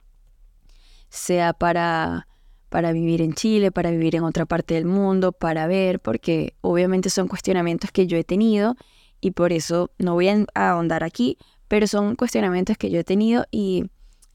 sea 1.10 1.52
para, 1.52 2.26
para 2.68 2.92
vivir 2.92 3.20
en 3.20 3.34
Chile, 3.34 3.70
para 3.70 3.90
vivir 3.90 4.16
en 4.16 4.24
otra 4.24 4.46
parte 4.46 4.74
del 4.74 4.86
mundo, 4.86 5.32
para 5.32 5.66
ver, 5.66 6.00
porque 6.00 6.54
obviamente 6.62 7.10
son 7.10 7.28
cuestionamientos 7.28 7.90
que 7.90 8.06
yo 8.06 8.16
he 8.16 8.24
tenido 8.24 8.76
y 9.20 9.32
por 9.32 9.52
eso 9.52 9.90
no 9.98 10.14
voy 10.14 10.28
a 10.28 10.46
ahondar 10.54 11.04
aquí, 11.04 11.36
pero 11.68 11.86
son 11.86 12.16
cuestionamientos 12.16 12.78
que 12.78 12.90
yo 12.90 13.00
he 13.00 13.04
tenido 13.04 13.44
y 13.50 13.84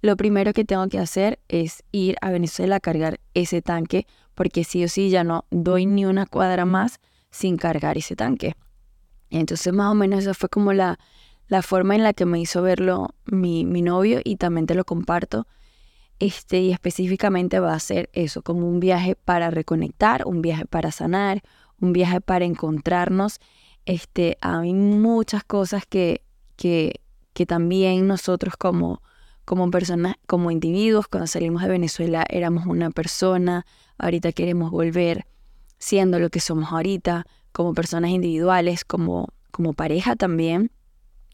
lo 0.02 0.16
primero 0.18 0.54
que 0.54 0.66
tengo 0.66 0.88
que 0.88 1.00
hacer 1.00 1.40
es 1.48 1.84
ir 1.92 2.16
a 2.22 2.30
Venezuela 2.30 2.76
a 2.76 2.80
cargar 2.80 3.20
ese 3.34 3.62
tanque, 3.62 4.06
porque 4.36 4.64
sí 4.64 4.84
o 4.84 4.90
sí 4.90 5.10
ya 5.10 5.24
no 5.24 5.46
doy 5.50 5.86
ni 5.86 6.06
una 6.06 6.28
cuadra 6.28 6.66
más 6.66 7.00
sin 7.32 7.58
cargar 7.58 7.98
ese 7.98 8.16
tanque. 8.16 8.56
Entonces 9.32 9.74
más 9.74 9.92
o 9.92 9.96
menos 9.96 10.20
esa 10.20 10.34
fue 10.34 10.50
como 10.50 10.74
la, 10.74 11.00
la 11.48 11.62
forma 11.62 11.96
en 11.96 12.04
la 12.04 12.14
que 12.14 12.26
me 12.26 12.40
hizo 12.40 12.62
verlo 12.62 13.16
mi, 13.26 13.66
mi 13.66 13.82
novio 13.82 14.20
y 14.24 14.36
también 14.36 14.68
te 14.68 14.76
lo 14.76 14.86
comparto. 14.86 15.48
Este, 16.20 16.60
y 16.60 16.72
específicamente 16.72 17.60
va 17.60 17.74
a 17.74 17.80
ser 17.80 18.10
eso, 18.14 18.42
como 18.42 18.68
un 18.68 18.80
viaje 18.80 19.16
para 19.16 19.50
reconectar, 19.52 20.26
un 20.26 20.42
viaje 20.42 20.66
para 20.66 20.92
sanar, 20.92 21.44
un 21.80 21.94
viaje 21.94 22.22
para 22.22 22.46
encontrarnos. 22.46 23.40
Este, 23.86 24.38
hay 24.42 24.74
muchas 24.74 25.44
cosas 25.44 25.86
que, 25.86 26.22
que, 26.56 27.02
que 27.34 27.46
también 27.46 28.08
nosotros 28.08 28.56
como, 28.58 29.02
como 29.44 29.70
personas, 29.70 30.16
como 30.26 30.52
individuos, 30.52 31.08
cuando 31.08 31.28
salimos 31.28 31.62
de 31.62 31.70
Venezuela 31.70 32.26
éramos 32.30 32.66
una 32.66 32.92
persona, 32.92 33.66
ahorita 33.98 34.32
queremos 34.32 34.72
volver 34.72 35.26
siendo 35.78 36.20
lo 36.20 36.30
que 36.30 36.40
somos 36.40 36.72
ahorita, 36.72 37.28
como 37.52 37.74
personas 37.74 38.12
individuales, 38.12 38.86
como, 38.86 39.30
como 39.52 39.74
pareja 39.74 40.16
también. 40.16 40.72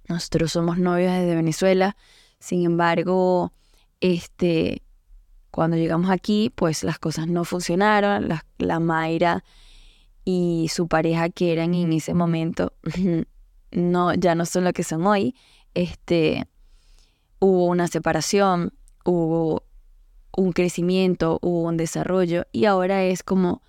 Nosotros 0.08 0.52
somos 0.52 0.78
novios 0.78 1.12
desde 1.14 1.36
Venezuela, 1.36 1.96
sin 2.40 2.66
embargo, 2.66 3.54
este, 4.02 4.82
cuando 5.52 5.78
llegamos 5.78 6.10
aquí, 6.10 6.52
pues 6.54 6.84
las 6.84 7.00
cosas 7.00 7.28
no 7.28 7.46
funcionaron, 7.46 8.28
la, 8.58 8.80
Mayra 8.80 9.44
y 10.26 10.70
su 10.74 10.88
pareja 10.88 11.30
que 11.30 11.54
eran 11.54 11.74
en 11.74 11.94
ese 11.94 12.14
momento, 12.14 12.74
no, 13.72 14.14
ya 14.14 14.36
no 14.36 14.46
son 14.46 14.66
lo 14.66 14.74
que 14.74 14.84
son 14.84 15.06
hoy, 15.08 15.36
este, 15.74 16.48
hubo 17.40 17.68
una 17.68 17.88
separación, 17.88 18.74
hubo 19.06 19.64
un 20.36 20.52
crecimiento, 20.52 21.40
hubo 21.42 21.64
un 21.64 21.78
desarrollo 21.78 22.46
y 22.52 22.66
ahora 22.66 23.04
es 23.04 23.24
como 23.24 23.62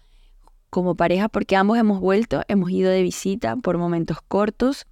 como 0.72 0.94
pareja 0.94 1.28
porque 1.28 1.54
ambos 1.54 1.76
hemos 1.76 2.00
vuelto, 2.00 2.44
hemos 2.48 2.70
ido 2.70 2.90
de 2.90 3.02
visita 3.02 3.56
por 3.56 3.76
momentos 3.76 4.22
cortos, 4.26 4.86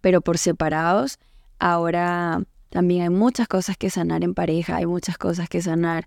pero 0.00 0.20
por 0.20 0.38
separados. 0.38 1.18
Ahora 1.58 2.44
también 2.70 3.02
hay 3.02 3.10
muchas 3.10 3.48
cosas 3.48 3.76
que 3.76 3.90
sanar 3.90 4.24
en 4.24 4.34
pareja, 4.34 4.76
hay 4.76 4.86
muchas 4.86 5.18
cosas 5.18 5.48
que 5.48 5.62
sanar 5.62 6.06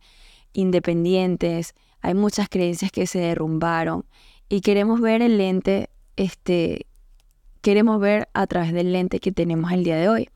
independientes, 0.53 1.73
hay 2.01 2.13
muchas 2.13 2.49
creencias 2.49 2.91
que 2.91 3.07
se 3.07 3.19
derrumbaron 3.19 4.05
y 4.49 4.61
queremos 4.61 5.01
ver 5.01 5.21
el 5.21 5.37
lente, 5.37 5.89
este, 6.15 6.85
queremos 7.61 7.99
ver 7.99 8.29
a 8.33 8.47
través 8.47 8.73
del 8.73 8.91
lente 8.93 9.19
que 9.19 9.31
tenemos 9.31 9.71
el 9.71 9.83
día 9.83 9.97
de 9.97 10.09
hoy. 10.09 10.29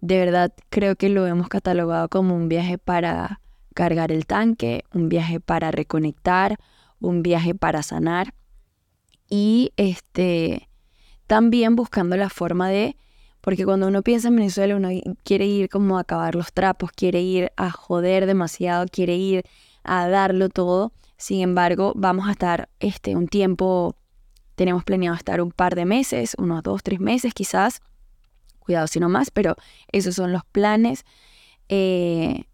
De 0.00 0.18
verdad 0.18 0.52
creo 0.70 0.96
que 0.96 1.08
lo 1.08 1.26
hemos 1.26 1.48
catalogado 1.48 2.08
como 2.08 2.34
un 2.34 2.48
viaje 2.48 2.78
para 2.78 3.40
cargar 3.74 4.12
el 4.12 4.26
tanque, 4.26 4.84
un 4.92 5.08
viaje 5.08 5.40
para 5.40 5.70
reconectar, 5.70 6.58
un 7.00 7.22
viaje 7.22 7.54
para 7.54 7.82
sanar 7.82 8.34
y 9.28 9.72
este 9.76 10.68
también 11.26 11.76
buscando 11.76 12.16
la 12.16 12.28
forma 12.28 12.68
de 12.68 12.96
porque 13.40 13.64
cuando 13.64 13.88
uno 13.88 14.02
piensa 14.02 14.28
en 14.28 14.36
Venezuela 14.36 14.76
uno 14.76 14.88
quiere 15.24 15.46
ir 15.46 15.68
como 15.68 15.96
a 15.98 16.00
acabar 16.00 16.34
los 16.34 16.52
trapos, 16.52 16.90
quiere 16.92 17.20
ir 17.22 17.52
a 17.56 17.70
joder 17.70 18.26
demasiado, 18.26 18.86
quiere 18.90 19.16
ir 19.16 19.44
a 19.82 20.08
darlo 20.08 20.48
todo. 20.48 20.92
Sin 21.16 21.40
embargo, 21.40 21.92
vamos 21.96 22.28
a 22.28 22.32
estar 22.32 22.68
este 22.80 23.16
un 23.16 23.28
tiempo 23.28 23.96
tenemos 24.60 24.84
planeado 24.84 25.16
estar 25.16 25.40
un 25.40 25.52
par 25.52 25.74
de 25.74 25.86
meses, 25.86 26.36
unos 26.36 26.62
dos, 26.62 26.82
tres 26.82 27.00
meses 27.00 27.32
quizás. 27.32 27.80
Cuidado 28.58 28.86
si 28.88 29.00
no 29.00 29.08
más, 29.08 29.30
pero 29.30 29.56
esos 29.90 30.14
son 30.14 30.32
los 30.32 30.44
planes. 30.44 31.06
Eh, 31.70 32.44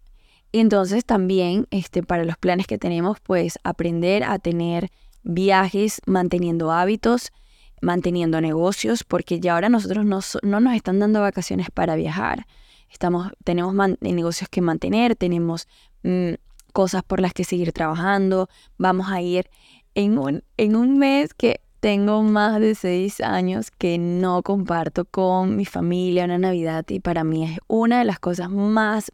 entonces 0.53 1.05
también 1.05 1.67
este, 1.73 2.05
para 2.05 2.25
los 2.25 2.37
planes 2.37 2.69
que 2.69 2.79
tenemos, 2.79 3.19
pues 3.19 3.59
aprender 3.65 4.23
a 4.23 4.39
tener 4.39 4.93
viajes 5.25 6.01
manteniendo 6.07 6.71
hábitos, 6.71 7.33
manteniendo 7.81 8.41
negocios, 8.41 9.05
porque 9.05 9.41
ya 9.41 9.55
ahora 9.55 9.69
nosotros 9.69 10.05
no, 10.05 10.21
no 10.43 10.61
nos 10.61 10.75
están 10.75 10.99
dando 10.99 11.21
vacaciones 11.21 11.71
para 11.71 11.97
viajar. 11.97 12.47
Estamos, 12.91 13.33
tenemos 13.45 13.75
negocios 14.01 14.49
que 14.49 14.61
mantener, 14.61 15.17
tenemos 15.17 15.67
mm, 16.03 16.35
cosas 16.73 17.03
por 17.03 17.21
las 17.21 17.33
que 17.33 17.45
seguir 17.45 17.73
trabajando. 17.73 18.49
Vamos 18.79 19.11
a 19.11 19.21
ir 19.21 19.51
en 19.95 20.19
un, 20.19 20.45
en 20.57 20.77
un 20.77 20.99
mes 20.99 21.35
que 21.35 21.61
tengo 21.81 22.23
más 22.23 22.61
de 22.61 22.75
seis 22.75 23.21
años 23.21 23.71
que 23.71 23.99
no 23.99 24.43
comparto 24.43 25.05
con 25.05 25.57
mi 25.57 25.65
familia 25.65 26.25
una 26.25 26.39
Navidad 26.39 26.85
y 26.89 27.01
para 27.01 27.23
mí 27.23 27.45
es 27.45 27.59
una 27.69 28.01
de 28.01 28.05
las 28.05 28.19
cosas 28.19 28.51
más, 28.51 29.13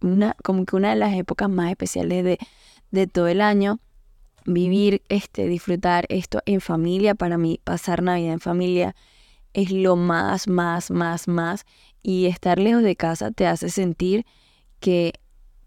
una, 0.00 0.36
como 0.44 0.64
que 0.64 0.76
una 0.76 0.90
de 0.90 0.96
las 0.96 1.14
épocas 1.14 1.48
más 1.50 1.70
especiales 1.70 2.24
de, 2.24 2.38
de 2.90 3.06
todo 3.06 3.28
el 3.28 3.40
año. 3.40 3.80
Vivir, 4.46 5.02
este, 5.08 5.46
disfrutar 5.46 6.06
esto 6.08 6.40
en 6.46 6.60
familia, 6.60 7.14
para 7.14 7.36
mí 7.36 7.60
pasar 7.64 8.02
Navidad 8.02 8.32
en 8.32 8.40
familia 8.40 8.94
es 9.52 9.70
lo 9.70 9.96
más, 9.96 10.48
más, 10.48 10.90
más, 10.90 11.28
más. 11.28 11.64
Y 12.02 12.26
estar 12.26 12.58
lejos 12.58 12.82
de 12.82 12.96
casa 12.96 13.30
te 13.30 13.46
hace 13.46 13.68
sentir 13.68 14.24
que 14.80 15.14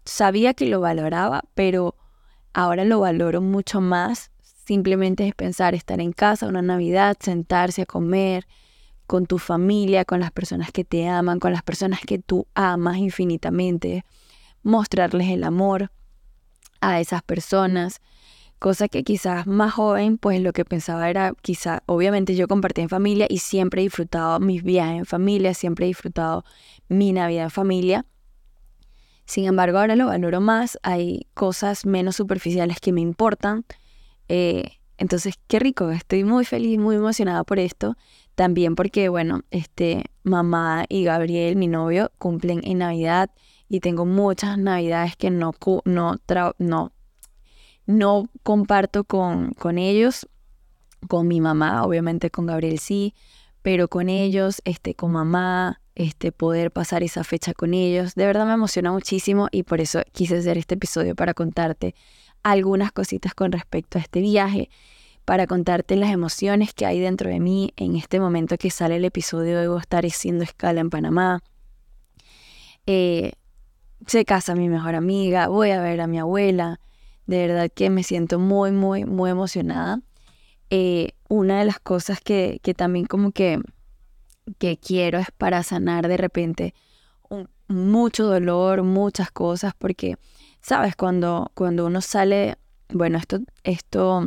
sabía 0.04 0.54
que 0.54 0.66
lo 0.66 0.80
valoraba, 0.80 1.42
pero 1.54 1.96
ahora 2.54 2.84
lo 2.84 3.00
valoro 3.00 3.40
mucho 3.40 3.80
más 3.80 4.30
Simplemente 4.70 5.26
es 5.26 5.34
pensar 5.34 5.74
estar 5.74 6.00
en 6.00 6.12
casa 6.12 6.46
una 6.46 6.62
Navidad, 6.62 7.16
sentarse 7.18 7.82
a 7.82 7.86
comer 7.86 8.46
con 9.08 9.26
tu 9.26 9.38
familia, 9.38 10.04
con 10.04 10.20
las 10.20 10.30
personas 10.30 10.70
que 10.70 10.84
te 10.84 11.08
aman, 11.08 11.40
con 11.40 11.52
las 11.52 11.64
personas 11.64 12.02
que 12.06 12.20
tú 12.20 12.46
amas 12.54 12.98
infinitamente, 12.98 14.04
mostrarles 14.62 15.26
el 15.30 15.42
amor 15.42 15.90
a 16.80 17.00
esas 17.00 17.20
personas, 17.24 18.00
cosa 18.60 18.86
que 18.86 19.02
quizás 19.02 19.48
más 19.48 19.72
joven, 19.72 20.18
pues 20.18 20.40
lo 20.40 20.52
que 20.52 20.64
pensaba 20.64 21.10
era 21.10 21.34
quizá, 21.42 21.82
obviamente 21.86 22.36
yo 22.36 22.46
compartí 22.46 22.82
en 22.82 22.88
familia 22.88 23.26
y 23.28 23.38
siempre 23.38 23.80
he 23.82 23.84
disfrutado 23.84 24.38
mis 24.38 24.62
viajes 24.62 24.98
en 24.98 25.06
familia, 25.06 25.54
siempre 25.54 25.86
he 25.86 25.88
disfrutado 25.88 26.44
mi 26.88 27.12
Navidad 27.12 27.44
en 27.44 27.50
familia. 27.50 28.06
Sin 29.24 29.46
embargo, 29.46 29.78
ahora 29.78 29.96
lo 29.96 30.06
valoro 30.06 30.40
más, 30.40 30.78
hay 30.84 31.26
cosas 31.34 31.86
menos 31.86 32.14
superficiales 32.16 32.78
que 32.80 32.92
me 32.92 33.00
importan, 33.00 33.64
eh, 34.28 34.80
entonces, 35.00 35.36
qué 35.46 35.58
rico, 35.58 35.90
estoy 35.90 36.24
muy 36.24 36.44
feliz, 36.44 36.78
muy 36.78 36.94
emocionada 36.96 37.42
por 37.42 37.58
esto. 37.58 37.96
También 38.34 38.74
porque, 38.76 39.08
bueno, 39.08 39.40
este, 39.50 40.04
mamá 40.24 40.84
y 40.90 41.04
Gabriel, 41.04 41.56
mi 41.56 41.68
novio, 41.68 42.12
cumplen 42.18 42.60
en 42.64 42.78
Navidad 42.78 43.30
y 43.66 43.80
tengo 43.80 44.04
muchas 44.04 44.58
Navidades 44.58 45.16
que 45.16 45.30
no, 45.30 45.52
no, 45.86 46.16
no, 46.58 46.92
no 47.90 48.28
comparto 48.42 49.04
con, 49.04 49.52
con 49.52 49.78
ellos, 49.78 50.28
con 51.08 51.28
mi 51.28 51.40
mamá, 51.40 51.84
obviamente 51.84 52.30
con 52.30 52.46
Gabriel 52.46 52.78
sí, 52.78 53.14
pero 53.62 53.88
con 53.88 54.08
ellos, 54.08 54.62
este, 54.64 54.94
con 54.94 55.12
mamá, 55.12 55.80
este, 55.94 56.32
poder 56.32 56.70
pasar 56.70 57.02
esa 57.02 57.24
fecha 57.24 57.52
con 57.52 57.74
ellos, 57.74 58.14
de 58.14 58.26
verdad 58.26 58.46
me 58.46 58.54
emociona 58.54 58.92
muchísimo 58.92 59.48
y 59.50 59.64
por 59.64 59.80
eso 59.80 60.00
quise 60.12 60.38
hacer 60.38 60.56
este 60.56 60.74
episodio 60.74 61.14
para 61.14 61.34
contarte 61.34 61.94
algunas 62.42 62.92
cositas 62.92 63.34
con 63.34 63.52
respecto 63.52 63.98
a 63.98 64.00
este 64.00 64.20
viaje, 64.20 64.70
para 65.24 65.46
contarte 65.46 65.96
las 65.96 66.10
emociones 66.10 66.72
que 66.72 66.86
hay 66.86 67.00
dentro 67.00 67.28
de 67.28 67.38
mí 67.38 67.72
en 67.76 67.96
este 67.96 68.18
momento 68.18 68.56
que 68.56 68.70
sale 68.70 68.96
el 68.96 69.04
episodio, 69.04 69.58
debo 69.58 69.78
estar 69.78 70.06
haciendo 70.06 70.42
escala 70.42 70.80
en 70.80 70.90
Panamá. 70.90 71.42
Eh, 72.86 73.32
se 74.06 74.24
casa 74.24 74.54
mi 74.54 74.68
mejor 74.68 74.94
amiga, 74.94 75.48
voy 75.48 75.70
a 75.70 75.82
ver 75.82 76.00
a 76.00 76.06
mi 76.06 76.18
abuela, 76.18 76.80
de 77.30 77.46
verdad 77.46 77.70
que 77.72 77.90
me 77.90 78.02
siento 78.02 78.38
muy, 78.38 78.72
muy, 78.72 79.04
muy 79.04 79.30
emocionada. 79.30 80.00
Eh, 80.70 81.12
una 81.28 81.58
de 81.58 81.64
las 81.64 81.80
cosas 81.80 82.20
que, 82.20 82.60
que 82.62 82.74
también 82.74 83.06
como 83.06 83.32
que, 83.32 83.60
que 84.58 84.78
quiero 84.78 85.18
es 85.18 85.30
para 85.36 85.62
sanar 85.62 86.08
de 86.08 86.16
repente 86.16 86.74
mucho 87.68 88.26
dolor, 88.26 88.82
muchas 88.82 89.30
cosas, 89.30 89.74
porque 89.78 90.16
Sabes, 90.60 90.94
cuando, 90.94 91.50
cuando 91.54 91.86
uno 91.86 92.00
sale, 92.00 92.56
bueno, 92.90 93.18
esto, 93.18 93.38
esto, 93.64 94.26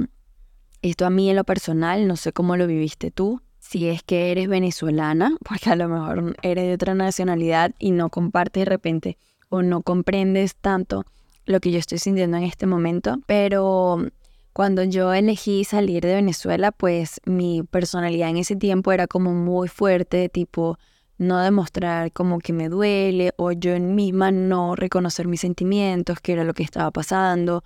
esto 0.82 1.06
a 1.06 1.10
mí 1.10 1.30
en 1.30 1.36
lo 1.36 1.44
personal, 1.44 2.08
no 2.08 2.16
sé 2.16 2.34
cómo 2.34 2.58
lo 2.58 2.66
viviste 2.66 3.12
tú, 3.12 3.42
si 3.60 3.88
es 3.88 4.04
que 4.04 4.32
eres 4.32 4.48
venezolana, 4.48 5.38
porque 5.48 5.70
a 5.70 5.76
lo 5.76 5.88
mejor 5.88 6.36
eres 6.42 6.66
de 6.66 6.74
otra 6.74 6.96
nacionalidad 6.96 7.72
y 7.80 7.92
no 7.92 8.10
compartes 8.10 8.62
de 8.62 8.66
repente 8.66 9.18
o 9.50 9.62
no 9.62 9.84
comprendes 9.84 10.56
tanto 10.56 11.06
lo 11.46 11.60
que 11.60 11.72
yo 11.72 11.80
estoy 11.80 12.00
sintiendo 12.00 12.38
en 12.38 12.44
este 12.44 12.66
momento, 12.66 13.18
pero 13.26 14.08
cuando 14.54 14.84
yo 14.84 15.14
elegí 15.14 15.64
salir 15.64 16.04
de 16.04 16.14
Venezuela, 16.14 16.72
pues 16.72 17.20
mi 17.26 17.64
personalidad 17.64 18.30
en 18.30 18.38
ese 18.38 18.56
tiempo 18.56 18.92
era 18.92 19.08
como 19.08 19.34
muy 19.34 19.68
fuerte, 19.68 20.30
tipo, 20.30 20.78
no 21.18 21.40
demostrar 21.40 22.12
como 22.12 22.40
que 22.40 22.54
me 22.54 22.70
duele 22.70 23.34
o 23.38 23.52
yo 23.52 23.80
misma 23.80 24.32
no 24.32 24.76
reconocer 24.76 25.28
mis 25.28 25.42
sentimientos, 25.42 26.20
que 26.20 26.34
era 26.34 26.44
lo 26.44 26.54
que 26.54 26.64
estaba 26.64 26.92
pasando, 26.92 27.64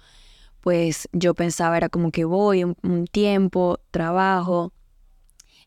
pues 0.61 1.07
yo 1.13 1.33
pensaba 1.33 1.77
era 1.77 1.89
como 1.89 2.11
que 2.11 2.25
voy 2.25 2.63
un, 2.63 3.07
tiempo, 3.11 3.79
trabajo, 3.91 4.73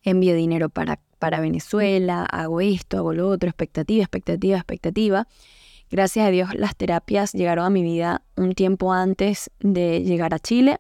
envío 0.02 0.34
dinero 0.34 0.68
para, 0.68 1.00
para 1.18 1.40
Venezuela, 1.40 2.24
hago 2.24 2.60
esto, 2.60 2.98
hago 2.98 3.12
lo 3.12 3.28
otro, 3.28 3.48
expectativa, 3.48 4.02
expectativa, 4.02 4.56
expectativa. 4.56 5.28
Gracias 5.90 6.26
a 6.26 6.30
Dios 6.30 6.54
las 6.54 6.76
terapias 6.76 7.32
llegaron 7.32 7.64
a 7.64 7.70
mi 7.70 7.82
vida 7.82 8.22
un 8.36 8.54
tiempo 8.54 8.92
antes 8.92 9.50
de 9.58 10.02
llegar 10.02 10.34
a 10.34 10.38
Chile. 10.38 10.78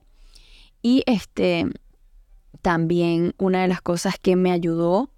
Y 0.82 1.02
este 1.06 1.66
también 2.62 3.34
una 3.38 3.62
de 3.62 3.68
las 3.68 3.80
cosas 3.80 4.18
que 4.20 4.36
me 4.36 4.52
ayudó 4.52 5.10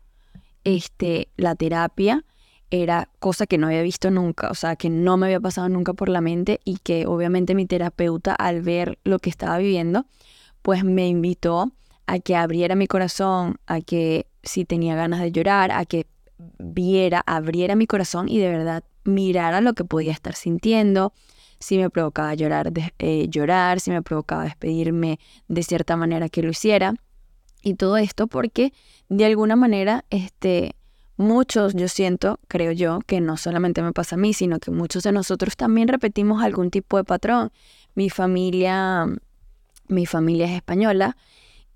este, 0.64 1.28
la 1.36 1.54
terapia 1.54 2.24
era 2.70 3.10
cosa 3.18 3.46
que 3.46 3.58
no 3.58 3.66
había 3.66 3.82
visto 3.82 4.10
nunca, 4.10 4.50
o 4.50 4.54
sea, 4.54 4.76
que 4.76 4.88
no 4.88 5.18
me 5.18 5.26
había 5.26 5.40
pasado 5.40 5.68
nunca 5.68 5.92
por 5.92 6.08
la 6.08 6.22
mente 6.22 6.60
y 6.64 6.78
que 6.78 7.06
obviamente 7.06 7.54
mi 7.54 7.66
terapeuta 7.66 8.34
al 8.34 8.62
ver 8.62 8.98
lo 9.04 9.18
que 9.18 9.28
estaba 9.28 9.58
viviendo, 9.58 10.06
pues 10.62 10.82
me 10.82 11.06
invitó 11.06 11.72
a 12.06 12.18
que 12.18 12.34
abriera 12.34 12.74
mi 12.74 12.86
corazón, 12.86 13.58
a 13.66 13.82
que 13.82 14.26
si 14.42 14.64
tenía 14.64 14.94
ganas 14.94 15.20
de 15.20 15.32
llorar, 15.32 15.70
a 15.70 15.84
que 15.84 16.06
viera, 16.58 17.22
abriera 17.26 17.76
mi 17.76 17.86
corazón 17.86 18.28
y 18.28 18.38
de 18.38 18.48
verdad 18.48 18.84
mirara 19.04 19.60
lo 19.60 19.74
que 19.74 19.84
podía 19.84 20.12
estar 20.12 20.34
sintiendo, 20.34 21.12
si 21.58 21.78
me 21.78 21.90
provocaba 21.90 22.34
llorar, 22.34 22.72
eh, 22.98 23.28
llorar, 23.28 23.80
si 23.80 23.90
me 23.90 24.02
provocaba 24.02 24.44
despedirme 24.44 25.20
de 25.48 25.62
cierta 25.62 25.96
manera 25.96 26.28
que 26.28 26.42
lo 26.42 26.50
hiciera. 26.50 26.94
Y 27.62 27.74
todo 27.74 27.96
esto 27.96 28.26
porque 28.26 28.72
de 29.08 29.24
alguna 29.24 29.54
manera, 29.54 30.04
este, 30.10 30.74
muchos, 31.16 31.74
yo 31.74 31.86
siento, 31.86 32.40
creo 32.48 32.72
yo, 32.72 32.98
que 33.06 33.20
no 33.20 33.36
solamente 33.36 33.82
me 33.82 33.92
pasa 33.92 34.16
a 34.16 34.18
mí, 34.18 34.34
sino 34.34 34.58
que 34.58 34.72
muchos 34.72 35.04
de 35.04 35.12
nosotros 35.12 35.56
también 35.56 35.86
repetimos 35.86 36.42
algún 36.42 36.70
tipo 36.70 36.96
de 36.96 37.04
patrón. 37.04 37.52
Mi 37.94 38.10
familia, 38.10 39.06
mi 39.86 40.06
familia 40.06 40.46
es 40.46 40.52
española 40.52 41.16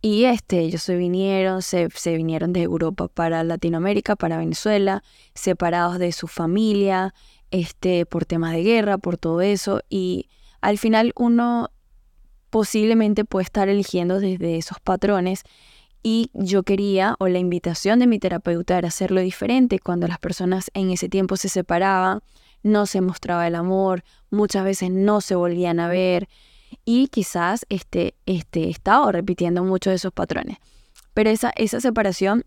y 0.03 0.25
este, 0.25 0.61
ellos 0.61 0.83
se 0.83 0.97
vinieron, 0.97 1.63
se, 1.63 1.89
se 1.95 2.17
vinieron 2.17 2.53
de 2.53 2.63
Europa 2.63 3.09
para 3.09 3.43
Latinoamérica, 3.45 4.17
para 4.17 4.39
Venezuela, 4.39 5.03
separados 5.35 5.99
de 5.99 6.13
su 6.13 6.29
familia, 6.29 7.15
este, 7.51 8.07
por 8.07 8.25
temas 8.25 8.53
de 8.53 8.63
guerra, 8.63 8.99
por 8.99 9.17
todo 9.17 9.41
eso. 9.41 9.81
Y 9.89 10.29
al 10.61 10.79
final 10.79 11.13
uno 11.17 11.71
posiblemente 12.51 13.25
puede 13.25 13.45
estar 13.45 13.69
eligiendo 13.69 14.21
desde 14.21 14.57
esos 14.57 14.81
patrones 14.81 15.43
y 16.03 16.31
yo 16.35 16.63
quería, 16.63 17.17
o 17.19 17.27
la 17.27 17.41
invitación 17.41 17.99
de 17.99 18.07
mi 18.07 18.21
terapeuta 18.21 18.79
era 18.79 18.89
hacerlo 18.89 19.21
diferente. 19.21 19.81
Cuando 19.81 20.07
las 20.07 20.21
personas 20.21 20.71
en 20.73 20.91
ese 20.91 21.09
tiempo 21.09 21.37
se 21.37 21.49
separaban, 21.49 22.21
no 22.63 22.87
se 22.87 23.01
mostraba 23.01 23.47
el 23.49 23.57
amor, 23.57 24.05
muchas 24.31 24.63
veces 24.65 24.91
no 24.91 25.21
se 25.21 25.35
volvían 25.35 25.81
a 25.81 25.89
ver 25.89 26.29
y 26.87 27.09
quizás 27.09 27.67
este, 27.69 28.15
este, 28.25 28.71
estaba 28.71 29.13
repitiendo 29.13 29.63
muchos 29.63 29.91
de 29.91 29.97
esos 29.97 30.13
patrones. 30.13 30.57
Pero 31.13 31.29
esa, 31.29 31.51
esa 31.57 31.81
separación 31.81 32.47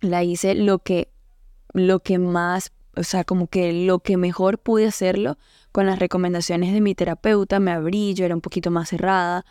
la 0.00 0.24
hice 0.24 0.54
lo 0.54 0.80
que, 0.80 1.12
lo 1.72 2.00
que 2.00 2.18
más, 2.18 2.72
o 2.96 3.04
sea, 3.04 3.24
como 3.24 3.46
que 3.46 3.72
lo 3.86 4.00
que 4.00 4.16
mejor 4.16 4.58
pude 4.58 4.86
hacerlo 4.86 5.36
con 5.70 5.86
las 5.86 5.98
recomendaciones 5.98 6.72
de 6.72 6.80
mi 6.80 6.94
terapeuta, 6.94 7.60
me 7.60 7.72
abrí, 7.72 8.14
yo 8.14 8.24
era 8.24 8.34
un 8.34 8.40
poquito 8.40 8.70
más 8.70 8.88
cerrada, 8.88 9.44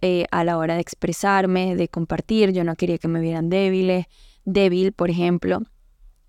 eh, 0.00 0.26
a 0.30 0.42
la 0.42 0.58
hora 0.58 0.74
de 0.74 0.80
expresarme, 0.80 1.76
de 1.76 1.88
compartir. 1.88 2.52
Yo 2.52 2.64
no 2.64 2.76
quería 2.76 2.98
que 2.98 3.08
me 3.08 3.20
vieran 3.20 3.50
débiles, 3.50 4.06
débil, 4.44 4.92
por 4.92 5.10
ejemplo. 5.10 5.60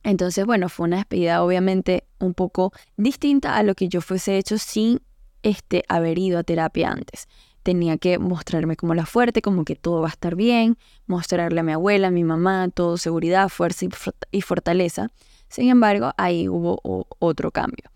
Entonces, 0.03 0.45
bueno, 0.45 0.69
fue 0.69 0.87
una 0.87 0.97
despedida 0.97 1.43
obviamente 1.43 2.05
un 2.19 2.33
poco 2.33 2.71
distinta 2.97 3.57
a 3.57 3.63
lo 3.63 3.75
que 3.75 3.87
yo 3.87 4.01
fuese 4.01 4.37
hecho 4.37 4.57
sin 4.57 5.01
este, 5.43 5.83
haber 5.87 6.17
ido 6.17 6.39
a 6.39 6.43
terapia 6.43 6.91
antes. 6.91 7.27
Tenía 7.63 7.97
que 7.97 8.17
mostrarme 8.19 8.75
como 8.75 8.95
la 8.95 9.05
fuerte, 9.05 9.41
como 9.41 9.65
que 9.65 9.75
todo 9.75 10.01
va 10.01 10.07
a 10.07 10.11
estar 10.11 10.35
bien, 10.35 10.77
mostrarle 11.05 11.59
a 11.59 11.63
mi 11.63 11.73
abuela, 11.73 12.07
a 12.07 12.11
mi 12.11 12.23
mamá, 12.23 12.69
todo 12.73 12.97
seguridad, 12.97 13.49
fuerza 13.49 13.85
y 14.31 14.41
fortaleza. 14.41 15.09
Sin 15.49 15.69
embargo, 15.69 16.13
ahí 16.17 16.47
hubo 16.47 16.79
otro 17.19 17.51
cambio. 17.51 17.91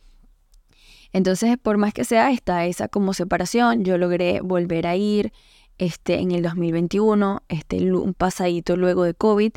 Entonces, 1.14 1.58
por 1.58 1.78
más 1.78 1.94
que 1.94 2.06
sea 2.06 2.32
está 2.32 2.66
esa 2.66 2.88
como 2.88 3.14
separación, 3.14 3.84
yo 3.84 3.98
logré 3.98 4.42
volver 4.42 4.88
a 4.88 4.96
ir, 4.96 5.34
este, 5.78 6.20
en 6.20 6.32
el 6.32 6.44
2021, 6.44 7.42
este, 7.50 7.92
un 7.92 8.14
pasadito 8.14 8.78
luego 8.78 9.04
de 9.04 9.14
COVID. 9.14 9.52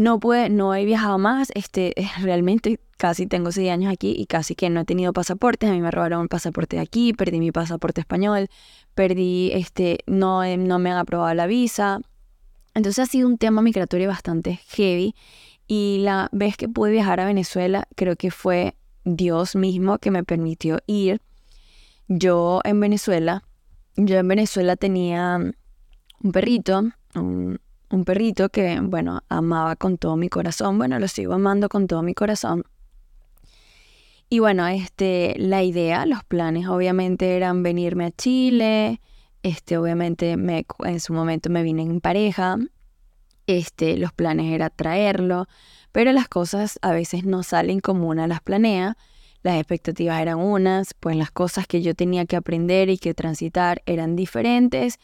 No, 0.00 0.18
pude, 0.18 0.48
no 0.48 0.74
he 0.74 0.86
viajado 0.86 1.18
más, 1.18 1.50
este, 1.54 1.92
realmente 2.22 2.80
casi 2.96 3.26
tengo 3.26 3.52
seis 3.52 3.70
años 3.70 3.92
aquí 3.92 4.14
y 4.16 4.24
casi 4.24 4.54
que 4.54 4.70
no 4.70 4.80
he 4.80 4.84
tenido 4.86 5.12
pasaportes. 5.12 5.68
A 5.68 5.74
mí 5.74 5.82
me 5.82 5.90
robaron 5.90 6.22
el 6.22 6.28
pasaporte 6.28 6.76
de 6.76 6.82
aquí, 6.82 7.12
perdí 7.12 7.38
mi 7.38 7.52
pasaporte 7.52 8.00
español, 8.00 8.48
perdí, 8.94 9.50
este, 9.52 9.98
no, 10.06 10.42
no 10.56 10.78
me 10.78 10.90
han 10.90 10.96
aprobado 10.96 11.34
la 11.34 11.46
visa. 11.46 12.00
Entonces 12.72 12.98
ha 13.00 13.10
sido 13.10 13.28
un 13.28 13.36
tema 13.36 13.60
migratorio 13.60 14.08
bastante 14.08 14.60
heavy 14.68 15.14
y 15.66 16.00
la 16.02 16.30
vez 16.32 16.56
que 16.56 16.66
pude 16.66 16.92
viajar 16.92 17.20
a 17.20 17.26
Venezuela 17.26 17.86
creo 17.94 18.16
que 18.16 18.30
fue 18.30 18.76
Dios 19.04 19.54
mismo 19.54 19.98
que 19.98 20.10
me 20.10 20.24
permitió 20.24 20.78
ir. 20.86 21.20
Yo 22.08 22.62
en 22.64 22.80
Venezuela 22.80 23.42
yo 23.96 24.16
en 24.16 24.28
Venezuela 24.28 24.76
tenía 24.76 25.36
un 25.36 26.32
perrito, 26.32 26.84
un, 27.14 27.60
perrito 28.04 28.48
que, 28.48 28.80
bueno, 28.80 29.22
amaba 29.28 29.76
con 29.76 29.98
todo 29.98 30.16
mi 30.16 30.28
corazón. 30.28 30.78
Bueno, 30.78 30.98
lo 30.98 31.08
sigo 31.08 31.34
amando 31.34 31.68
con 31.68 31.86
todo 31.86 32.02
mi 32.02 32.14
corazón. 32.14 32.64
Y 34.28 34.38
bueno, 34.38 34.66
este, 34.68 35.34
la 35.38 35.62
idea, 35.62 36.06
los 36.06 36.22
planes 36.24 36.68
obviamente 36.68 37.36
eran 37.36 37.62
venirme 37.62 38.06
a 38.06 38.10
Chile. 38.12 39.00
Este, 39.42 39.76
obviamente 39.76 40.36
me, 40.36 40.64
en 40.84 41.00
su 41.00 41.12
momento 41.12 41.50
me 41.50 41.62
vine 41.62 41.82
en 41.82 42.00
pareja. 42.00 42.56
Este, 43.46 43.96
los 43.96 44.12
planes 44.12 44.52
era 44.52 44.70
traerlo, 44.70 45.46
pero 45.90 46.12
las 46.12 46.28
cosas 46.28 46.78
a 46.82 46.92
veces 46.92 47.24
no 47.24 47.42
salen 47.42 47.80
como 47.80 48.08
una 48.08 48.28
las 48.28 48.40
planea 48.40 48.96
las 49.42 49.56
expectativas 49.56 50.20
eran 50.20 50.38
unas, 50.38 50.94
pues 50.94 51.16
las 51.16 51.30
cosas 51.30 51.66
que 51.66 51.82
yo 51.82 51.94
tenía 51.94 52.26
que 52.26 52.36
aprender 52.36 52.90
y 52.90 52.98
que 52.98 53.14
transitar 53.14 53.82
eran 53.86 54.16
diferentes 54.16 54.98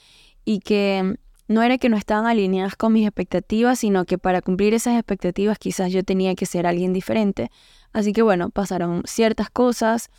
y 0.45 0.61
que 0.61 1.17
no 1.49 1.63
era 1.63 1.79
que 1.79 1.89
no 1.89 1.97
estaban 1.97 2.27
alineadas 2.27 2.77
con 2.77 2.93
mis 2.93 3.07
expectativas, 3.07 3.79
sino 3.79 4.05
que 4.05 4.19
para 4.19 4.43
cumplir 4.43 4.75
esas 4.75 4.95
expectativas 4.95 5.59
quizás 5.59 5.93
yo 5.93 6.03
tenía 6.03 6.35
que 6.35 6.47
ser 6.47 6.67
alguien 6.67 6.93
diferente. 6.93 7.51
Así 7.93 8.13
que 8.13 8.23
bueno, 8.23 8.51
pasaron 8.51 9.03
ciertas 9.07 9.51
cosas, 9.51 10.11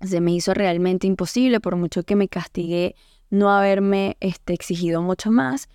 se 0.00 0.20
me 0.20 0.32
hizo 0.32 0.54
realmente 0.54 1.06
imposible, 1.06 1.60
por 1.60 1.76
mucho 1.76 2.02
que 2.02 2.16
me 2.16 2.28
castigué 2.28 2.94
no 3.30 3.50
haberme 3.50 4.16
este, 4.20 4.52
exigido 4.54 5.02
mucho 5.02 5.30
más. 5.30 5.68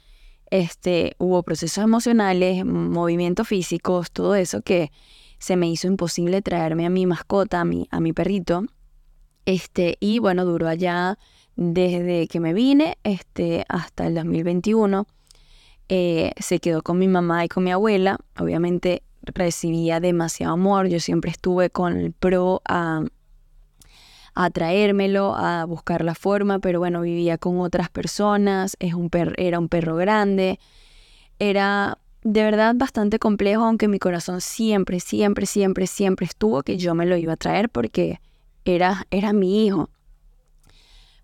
este, 0.53 1.15
hubo 1.17 1.41
procesos 1.41 1.83
emocionales, 1.83 2.63
movimientos 2.63 3.47
físicos, 3.47 4.11
todo 4.11 4.35
eso 4.35 4.61
que 4.61 4.91
se 5.39 5.55
me 5.55 5.67
hizo 5.67 5.87
imposible 5.87 6.43
traerme 6.43 6.85
a 6.85 6.91
mi 6.91 7.07
mascota, 7.07 7.61
a 7.61 7.65
mi, 7.65 7.87
a 7.89 7.99
mi 7.99 8.13
perrito. 8.13 8.65
Este, 9.45 9.97
y 9.99 10.19
bueno, 10.19 10.45
duró 10.45 10.67
allá 10.67 11.17
desde 11.55 12.27
que 12.27 12.39
me 12.39 12.53
vine 12.53 12.97
este, 13.03 13.65
hasta 13.69 14.07
el 14.07 14.15
2021. 14.15 15.05
Eh, 15.89 16.31
se 16.39 16.59
quedó 16.59 16.81
con 16.81 16.97
mi 16.97 17.07
mamá 17.07 17.45
y 17.45 17.49
con 17.49 17.63
mi 17.63 17.71
abuela. 17.71 18.17
Obviamente 18.39 19.03
recibía 19.21 19.99
demasiado 19.99 20.53
amor. 20.53 20.87
Yo 20.87 20.99
siempre 20.99 21.31
estuve 21.31 21.69
con 21.69 21.97
el 21.97 22.11
pro 22.11 22.61
a, 22.67 23.03
a 24.33 24.49
traérmelo, 24.49 25.35
a 25.35 25.65
buscar 25.65 26.03
la 26.03 26.15
forma, 26.15 26.59
pero 26.59 26.79
bueno, 26.79 27.01
vivía 27.01 27.37
con 27.37 27.59
otras 27.59 27.89
personas. 27.89 28.75
Es 28.79 28.93
un 28.93 29.09
era 29.37 29.59
un 29.59 29.69
perro 29.69 29.95
grande. 29.95 30.59
Era 31.39 31.97
de 32.23 32.43
verdad 32.43 32.73
bastante 32.75 33.19
complejo, 33.19 33.63
aunque 33.63 33.87
mi 33.87 33.99
corazón 33.99 34.41
siempre, 34.41 34.99
siempre, 34.99 35.45
siempre, 35.45 35.87
siempre 35.87 36.25
estuvo 36.25 36.63
que 36.63 36.77
yo 36.77 36.95
me 36.95 37.05
lo 37.05 37.17
iba 37.17 37.33
a 37.33 37.37
traer 37.37 37.69
porque 37.69 38.21
era, 38.65 39.05
era 39.11 39.33
mi 39.33 39.65
hijo. 39.65 39.89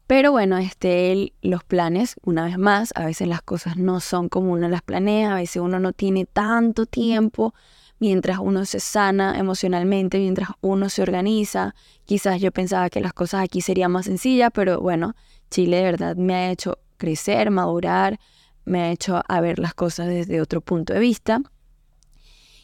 Pero 0.10 0.32
bueno, 0.32 0.58
este, 0.58 1.34
los 1.44 1.64
planes, 1.64 2.16
una 2.24 2.46
vez 2.46 2.58
más, 2.58 2.92
a 2.96 3.06
veces 3.06 3.28
las 3.28 3.44
cosas 3.44 3.78
no 3.78 4.00
son 4.00 4.28
como 4.28 4.54
uno 4.54 4.68
las 4.68 4.82
planea, 4.82 5.34
a 5.34 5.36
veces 5.36 5.62
uno 5.62 5.78
no 5.78 5.94
tiene 5.94 6.26
tanto 6.26 6.88
tiempo 6.88 7.54
mientras 8.00 8.40
uno 8.40 8.66
se 8.66 8.80
sana 8.80 9.38
emocionalmente, 9.38 10.18
mientras 10.18 10.50
uno 10.62 10.90
se 10.90 11.04
organiza. 11.04 11.76
Quizás 12.06 12.42
yo 12.42 12.52
pensaba 12.52 12.90
que 12.90 13.02
las 13.02 13.14
cosas 13.14 13.44
aquí 13.44 13.62
serían 13.62 13.92
más 13.92 14.06
sencillas, 14.08 14.50
pero 14.52 14.82
bueno, 14.82 15.16
Chile 15.52 15.78
de 15.78 15.84
verdad 15.84 16.16
me 16.16 16.34
ha 16.34 16.52
hecho 16.52 16.80
crecer, 16.98 17.52
madurar, 17.52 18.20
me 18.66 18.82
ha 18.82 18.92
hecho 18.92 19.22
a 19.28 19.42
ver 19.42 19.60
las 19.60 19.76
cosas 19.76 20.08
desde 20.08 20.42
otro 20.42 20.62
punto 20.62 20.92
de 20.94 21.02
vista. 21.02 21.40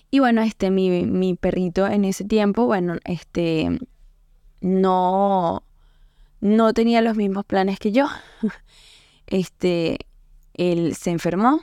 Y 0.09 0.17
bueno, 0.17 0.41
este, 0.41 0.71
mi, 0.71 1.05
mi 1.05 1.35
perrito 1.35 1.85
en 1.85 2.05
ese 2.05 2.25
tiempo, 2.25 2.65
bueno, 2.65 2.95
este, 3.03 3.77
no, 4.61 5.61
no 6.45 6.73
tenía 6.73 7.01
los 7.01 7.17
mismos 7.17 7.43
planes 7.45 7.79
que 7.79 7.91
yo. 7.91 8.07
Este, 9.27 9.97
él 10.53 10.93
se 10.93 11.09
enfermó, 11.09 11.61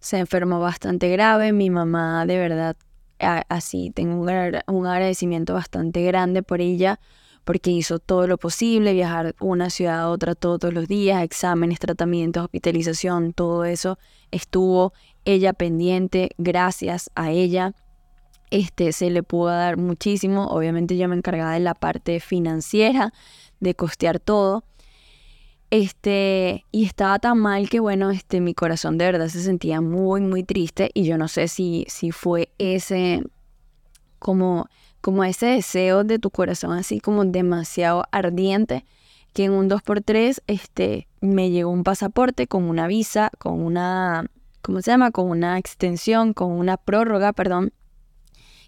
se 0.00 0.16
enfermó 0.16 0.58
bastante 0.58 1.10
grave, 1.10 1.52
mi 1.52 1.68
mamá 1.68 2.24
de 2.24 2.38
verdad, 2.38 2.78
así, 3.18 3.90
tengo 3.90 4.14
un, 4.22 4.30
un 4.74 4.86
agradecimiento 4.86 5.52
bastante 5.52 6.02
grande 6.02 6.42
por 6.42 6.62
ella, 6.62 6.98
porque 7.44 7.70
hizo 7.72 7.98
todo 7.98 8.26
lo 8.26 8.38
posible, 8.38 8.94
viajar 8.94 9.34
una 9.38 9.68
ciudad 9.68 10.00
a 10.00 10.08
otra 10.08 10.34
todos 10.34 10.72
los 10.72 10.88
días, 10.88 11.22
exámenes, 11.22 11.78
tratamientos, 11.78 12.44
hospitalización, 12.44 13.34
todo 13.34 13.66
eso 13.66 13.98
estuvo 14.30 14.94
ella 15.26 15.52
pendiente, 15.52 16.30
gracias 16.38 17.10
a 17.14 17.32
ella. 17.32 17.74
Este 18.50 18.92
se 18.92 19.10
le 19.10 19.22
pudo 19.22 19.48
dar 19.48 19.76
muchísimo, 19.76 20.46
obviamente 20.46 20.96
yo 20.96 21.06
me 21.06 21.16
encargaba 21.16 21.52
de 21.52 21.60
la 21.60 21.74
parte 21.74 22.18
financiera, 22.18 23.12
de 23.62 23.74
costear 23.74 24.20
todo. 24.20 24.64
Este, 25.70 26.66
y 26.70 26.84
estaba 26.84 27.18
tan 27.18 27.38
mal 27.38 27.70
que 27.70 27.80
bueno, 27.80 28.10
este, 28.10 28.42
mi 28.42 28.52
corazón 28.52 28.98
de 28.98 29.06
verdad 29.06 29.28
se 29.28 29.42
sentía 29.42 29.80
muy, 29.80 30.20
muy 30.20 30.42
triste 30.42 30.90
y 30.92 31.04
yo 31.04 31.16
no 31.16 31.28
sé 31.28 31.48
si, 31.48 31.86
si 31.88 32.10
fue 32.10 32.52
ese, 32.58 33.22
como, 34.18 34.68
como 35.00 35.24
ese 35.24 35.46
deseo 35.46 36.04
de 36.04 36.18
tu 36.18 36.30
corazón 36.30 36.72
así 36.72 37.00
como 37.00 37.24
demasiado 37.24 38.04
ardiente, 38.10 38.84
que 39.32 39.44
en 39.44 39.52
un 39.52 39.70
2x3, 39.70 40.42
este, 40.46 41.08
me 41.22 41.50
llegó 41.50 41.70
un 41.70 41.84
pasaporte 41.84 42.46
con 42.46 42.64
una 42.64 42.86
visa, 42.86 43.30
con 43.38 43.62
una, 43.62 44.26
¿cómo 44.60 44.82
se 44.82 44.90
llama? 44.90 45.10
Con 45.10 45.30
una 45.30 45.56
extensión, 45.56 46.34
con 46.34 46.50
una 46.50 46.76
prórroga, 46.76 47.32
perdón, 47.32 47.72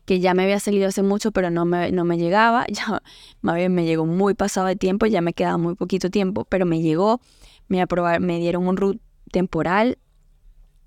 que 0.05 0.21
ya 0.21 0.35
me 0.35 0.45
había 0.45 0.61
salido 0.61 0.89
hace 0.89 1.03
mucho, 1.03 1.33
pero 1.33 1.51
no 1.51 1.65
me, 1.65 1.91
no 1.93 2.05
me 2.05 2.19
llegaba. 2.19 2.67
Ya, 2.75 3.03
más 3.41 3.57
bien 3.57 3.75
me 3.75 3.85
llegó 3.85 4.07
muy 4.07 4.35
pasado 4.35 4.67
de 4.67 4.77
tiempo, 4.77 5.07
ya 5.07 5.21
me 5.21 5.33
quedaba 5.33 5.59
muy 5.59 5.75
poquito 5.75 6.11
tiempo, 6.11 6.45
pero 6.45 6.67
me 6.67 6.83
llegó, 6.83 7.21
me, 7.69 7.81
aprobar, 7.81 8.21
me 8.21 8.39
dieron 8.39 8.67
un 8.67 8.77
root 8.77 9.01
temporal. 9.31 9.99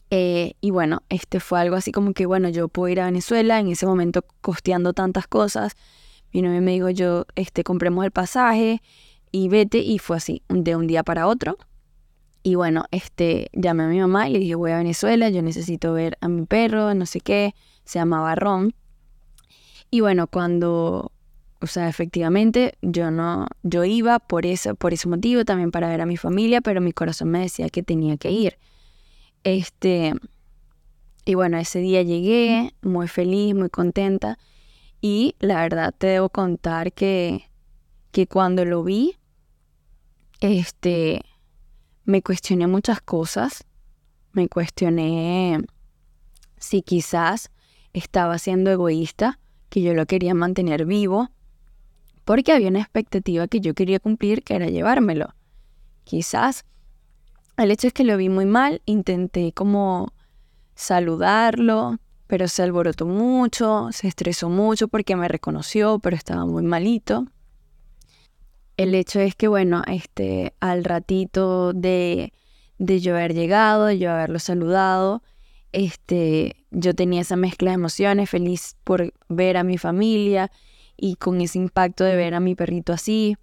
Eh, 0.09 0.53
y 0.61 0.71
bueno, 0.71 1.03
este 1.09 1.39
fue 1.39 1.59
algo 1.59 1.75
así 1.75 1.91
como 1.91 2.13
que, 2.13 2.25
bueno, 2.25 2.49
yo 2.49 2.67
puedo 2.67 2.89
ir 2.89 3.01
a 3.01 3.05
Venezuela, 3.05 3.59
en 3.59 3.67
ese 3.67 3.85
momento 3.85 4.23
costeando 4.41 4.93
tantas 4.93 5.27
cosas. 5.27 5.75
Mi 6.33 6.41
novio 6.41 6.61
me 6.61 6.71
dijo, 6.71 6.89
yo, 6.89 7.25
este, 7.35 7.63
compremos 7.63 8.05
el 8.05 8.11
pasaje 8.11 8.81
y 9.31 9.49
vete, 9.49 9.79
y 9.79 9.99
fue 9.99 10.17
así, 10.17 10.43
de 10.49 10.75
un 10.75 10.87
día 10.87 11.03
para 11.03 11.27
otro. 11.27 11.57
Y 12.43 12.55
bueno, 12.55 12.85
este, 12.91 13.49
llamé 13.53 13.83
a 13.83 13.87
mi 13.87 13.99
mamá 13.99 14.29
y 14.29 14.33
le 14.33 14.39
dije, 14.39 14.55
voy 14.55 14.71
a 14.71 14.77
Venezuela, 14.77 15.29
yo 15.29 15.41
necesito 15.41 15.93
ver 15.93 16.17
a 16.21 16.29
mi 16.29 16.45
perro, 16.45 16.93
no 16.93 17.05
sé 17.05 17.19
qué, 17.19 17.53
se 17.83 17.99
llamaba 17.99 18.35
Ron. 18.35 18.73
Y 19.89 20.01
bueno, 20.01 20.27
cuando, 20.27 21.11
o 21.61 21.67
sea, 21.67 21.87
efectivamente 21.87 22.77
yo 22.81 23.11
no, 23.11 23.47
yo 23.63 23.85
iba 23.85 24.19
por 24.19 24.45
eso, 24.45 24.75
por 24.75 24.93
ese 24.93 25.07
motivo 25.07 25.45
también 25.45 25.71
para 25.71 25.87
ver 25.87 26.01
a 26.01 26.05
mi 26.05 26.17
familia, 26.17 26.61
pero 26.61 26.81
mi 26.81 26.91
corazón 26.91 27.29
me 27.29 27.39
decía 27.39 27.69
que 27.69 27.83
tenía 27.83 28.17
que 28.17 28.31
ir. 28.31 28.57
Este, 29.43 30.13
y 31.23 31.35
bueno, 31.35 31.57
ese 31.57 31.79
día 31.79 32.01
llegué 32.01 32.73
muy 32.81 33.07
feliz, 33.07 33.55
muy 33.55 33.69
contenta. 33.69 34.37
Y 34.99 35.35
la 35.39 35.61
verdad 35.61 35.93
te 35.97 36.07
debo 36.07 36.29
contar 36.29 36.91
que, 36.91 37.49
que 38.11 38.27
cuando 38.27 38.65
lo 38.65 38.83
vi, 38.83 39.15
este, 40.39 41.21
me 42.03 42.21
cuestioné 42.21 42.67
muchas 42.67 43.01
cosas. 43.01 43.65
Me 44.31 44.49
cuestioné 44.49 45.65
si 46.57 46.81
quizás 46.81 47.51
estaba 47.93 48.37
siendo 48.37 48.71
egoísta 48.71 49.39
que 49.77 49.83
yo 49.83 49.93
lo 49.93 50.07
quería 50.07 50.33
mantener 50.33 50.87
vivo, 50.87 51.29
porque 52.25 52.51
había 52.51 52.69
una 52.69 52.79
expectativa 52.79 53.47
que 53.47 53.59
yo 53.59 53.75
quería 53.75 53.99
cumplir, 53.99 54.41
que 54.41 54.55
era 54.55 54.65
llevármelo. 54.65 55.35
Quizás 56.03 56.65
el 57.57 57.69
hecho 57.69 57.85
es 57.85 57.93
que 57.93 58.03
lo 58.03 58.17
vi 58.17 58.27
muy 58.27 58.47
mal, 58.47 58.81
intenté 58.85 59.53
como 59.53 60.13
saludarlo, 60.73 61.99
pero 62.25 62.47
se 62.47 62.63
alborotó 62.63 63.05
mucho, 63.05 63.89
se 63.91 64.07
estresó 64.07 64.49
mucho 64.49 64.87
porque 64.87 65.15
me 65.15 65.27
reconoció, 65.27 65.99
pero 65.99 66.15
estaba 66.15 66.47
muy 66.47 66.63
malito. 66.63 67.27
El 68.77 68.95
hecho 68.95 69.19
es 69.19 69.35
que, 69.35 69.47
bueno, 69.47 69.83
este, 69.85 70.55
al 70.59 70.85
ratito 70.85 71.71
de, 71.73 72.33
de 72.79 72.99
yo 72.99 73.13
haber 73.13 73.35
llegado, 73.35 73.85
de 73.85 73.99
yo 73.99 74.09
haberlo 74.09 74.39
saludado, 74.39 75.21
este, 75.71 76.65
yo 76.71 76.93
tenía 76.93 77.21
esa 77.21 77.35
mezcla 77.35 77.71
de 77.71 77.75
emociones, 77.75 78.29
feliz 78.29 78.75
por 78.83 79.13
ver 79.29 79.57
a 79.57 79.63
mi 79.63 79.77
familia 79.77 80.51
y 80.95 81.15
con 81.15 81.41
ese 81.41 81.59
impacto 81.59 82.03
de 82.03 82.15
ver 82.15 82.33
a 82.33 82.39
mi 82.39 82.55
perrito 82.55 82.93
así 82.93 83.37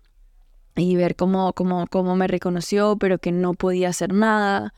y 0.76 0.96
ver 0.96 1.16
cómo, 1.16 1.52
cómo, 1.52 1.86
cómo 1.88 2.16
me 2.16 2.26
reconoció, 2.26 2.96
pero 2.96 3.18
que 3.18 3.32
no 3.32 3.54
podía 3.54 3.90
hacer 3.90 4.12
nada. 4.12 4.74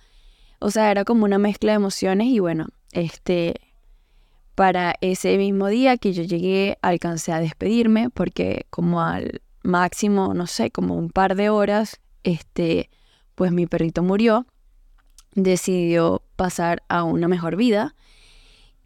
O 0.59 0.71
sea, 0.71 0.91
era 0.91 1.05
como 1.05 1.25
una 1.25 1.39
mezcla 1.39 1.73
de 1.73 1.77
emociones 1.77 2.29
y 2.29 2.39
bueno, 2.39 2.67
este, 2.93 3.55
para 4.55 4.95
ese 5.01 5.37
mismo 5.39 5.69
día 5.69 5.97
que 5.97 6.13
yo 6.13 6.23
llegué, 6.23 6.79
alcancé 6.83 7.33
a 7.33 7.41
despedirme 7.41 8.11
porque 8.11 8.67
como 8.71 9.01
al 9.01 9.43
máximo, 9.63 10.35
no 10.35 10.47
sé, 10.47 10.71
como 10.71 10.97
un 10.97 11.11
par 11.11 11.35
de 11.35 11.51
horas, 11.51 12.01
este, 12.25 12.91
pues 13.35 13.53
mi 13.53 13.67
perrito 13.67 14.03
murió, 14.03 14.47
decidió 15.37 16.23
pasar 16.35 16.83
a 16.89 17.05
una 17.05 17.29
mejor 17.29 17.55
vida 17.55 17.95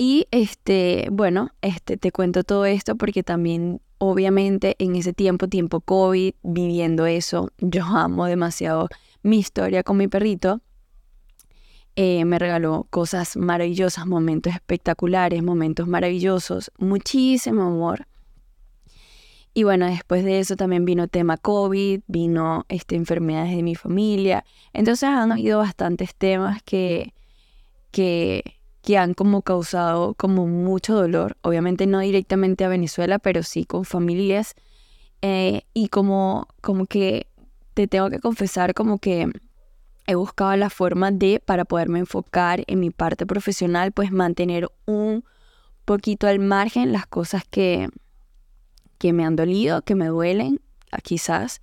y 0.02 0.26
este, 0.30 1.08
bueno, 1.12 1.50
este 1.60 1.98
te 1.98 2.10
cuento 2.10 2.42
todo 2.42 2.64
esto 2.64 2.96
porque 2.96 3.22
también 3.22 3.82
obviamente 3.98 4.74
en 4.78 4.96
ese 4.96 5.12
tiempo, 5.12 5.46
tiempo 5.46 5.80
COVID, 5.82 6.32
viviendo 6.42 7.04
eso, 7.04 7.52
yo 7.58 7.84
amo 7.84 8.24
demasiado 8.24 8.88
mi 9.22 9.38
historia 9.38 9.82
con 9.82 9.98
mi 9.98 10.08
perrito. 10.08 10.60
Eh, 11.96 12.24
me 12.24 12.38
regaló 12.38 12.86
cosas 12.88 13.36
maravillosas, 13.36 14.06
momentos 14.06 14.54
espectaculares, 14.54 15.42
momentos 15.42 15.86
maravillosos, 15.86 16.72
muchísimo 16.78 17.64
amor. 17.64 18.06
Y 19.52 19.64
bueno, 19.64 19.86
después 19.86 20.24
de 20.24 20.38
eso 20.38 20.56
también 20.56 20.84
vino 20.84 21.08
tema 21.08 21.36
COVID, 21.36 22.02
vino 22.06 22.64
este, 22.68 22.94
enfermedades 22.94 23.56
de 23.56 23.62
mi 23.62 23.74
familia. 23.74 24.44
Entonces 24.72 25.04
han 25.04 25.32
habido 25.32 25.58
bastantes 25.58 26.14
temas 26.14 26.62
que, 26.62 27.14
que, 27.90 28.60
que 28.82 28.96
han 28.96 29.14
como 29.14 29.42
causado 29.42 30.14
como 30.14 30.46
mucho 30.46 30.94
dolor, 30.94 31.36
obviamente 31.42 31.86
no 31.86 31.98
directamente 31.98 32.64
a 32.64 32.68
Venezuela, 32.68 33.18
pero 33.18 33.42
sí 33.42 33.64
con 33.64 33.84
familias. 33.84 34.54
Eh, 35.22 35.62
y 35.74 35.88
como, 35.88 36.46
como 36.60 36.86
que 36.86 37.26
te 37.74 37.88
tengo 37.88 38.08
que 38.08 38.20
confesar 38.20 38.72
como 38.72 38.98
que 38.98 39.30
he 40.06 40.14
buscado 40.14 40.56
la 40.56 40.70
forma 40.70 41.10
de, 41.10 41.42
para 41.44 41.64
poderme 41.64 41.98
enfocar 41.98 42.62
en 42.68 42.80
mi 42.80 42.90
parte 42.90 43.26
profesional, 43.26 43.92
pues 43.92 44.12
mantener 44.12 44.68
un 44.86 45.24
poquito 45.84 46.26
al 46.26 46.38
margen 46.38 46.92
las 46.92 47.06
cosas 47.06 47.44
que, 47.48 47.88
que 49.00 49.14
me 49.14 49.24
han 49.24 49.34
dolido, 49.34 49.80
que 49.80 49.94
me 49.94 50.08
duelen, 50.08 50.60
quizás, 51.02 51.62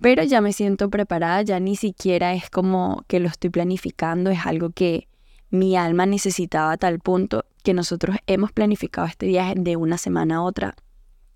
pero 0.00 0.22
ya 0.22 0.40
me 0.40 0.54
siento 0.54 0.88
preparada, 0.88 1.42
ya 1.42 1.60
ni 1.60 1.76
siquiera 1.76 2.32
es 2.32 2.48
como 2.48 3.04
que 3.06 3.20
lo 3.20 3.28
estoy 3.28 3.50
planificando, 3.50 4.30
es 4.30 4.46
algo 4.46 4.70
que 4.70 5.06
mi 5.50 5.76
alma 5.76 6.06
necesitaba 6.06 6.72
a 6.72 6.76
tal 6.78 7.00
punto 7.00 7.44
que 7.62 7.74
nosotros 7.74 8.16
hemos 8.26 8.50
planificado 8.50 9.06
este 9.06 9.26
viaje 9.26 9.54
de 9.58 9.76
una 9.76 9.98
semana 9.98 10.36
a 10.36 10.42
otra. 10.42 10.74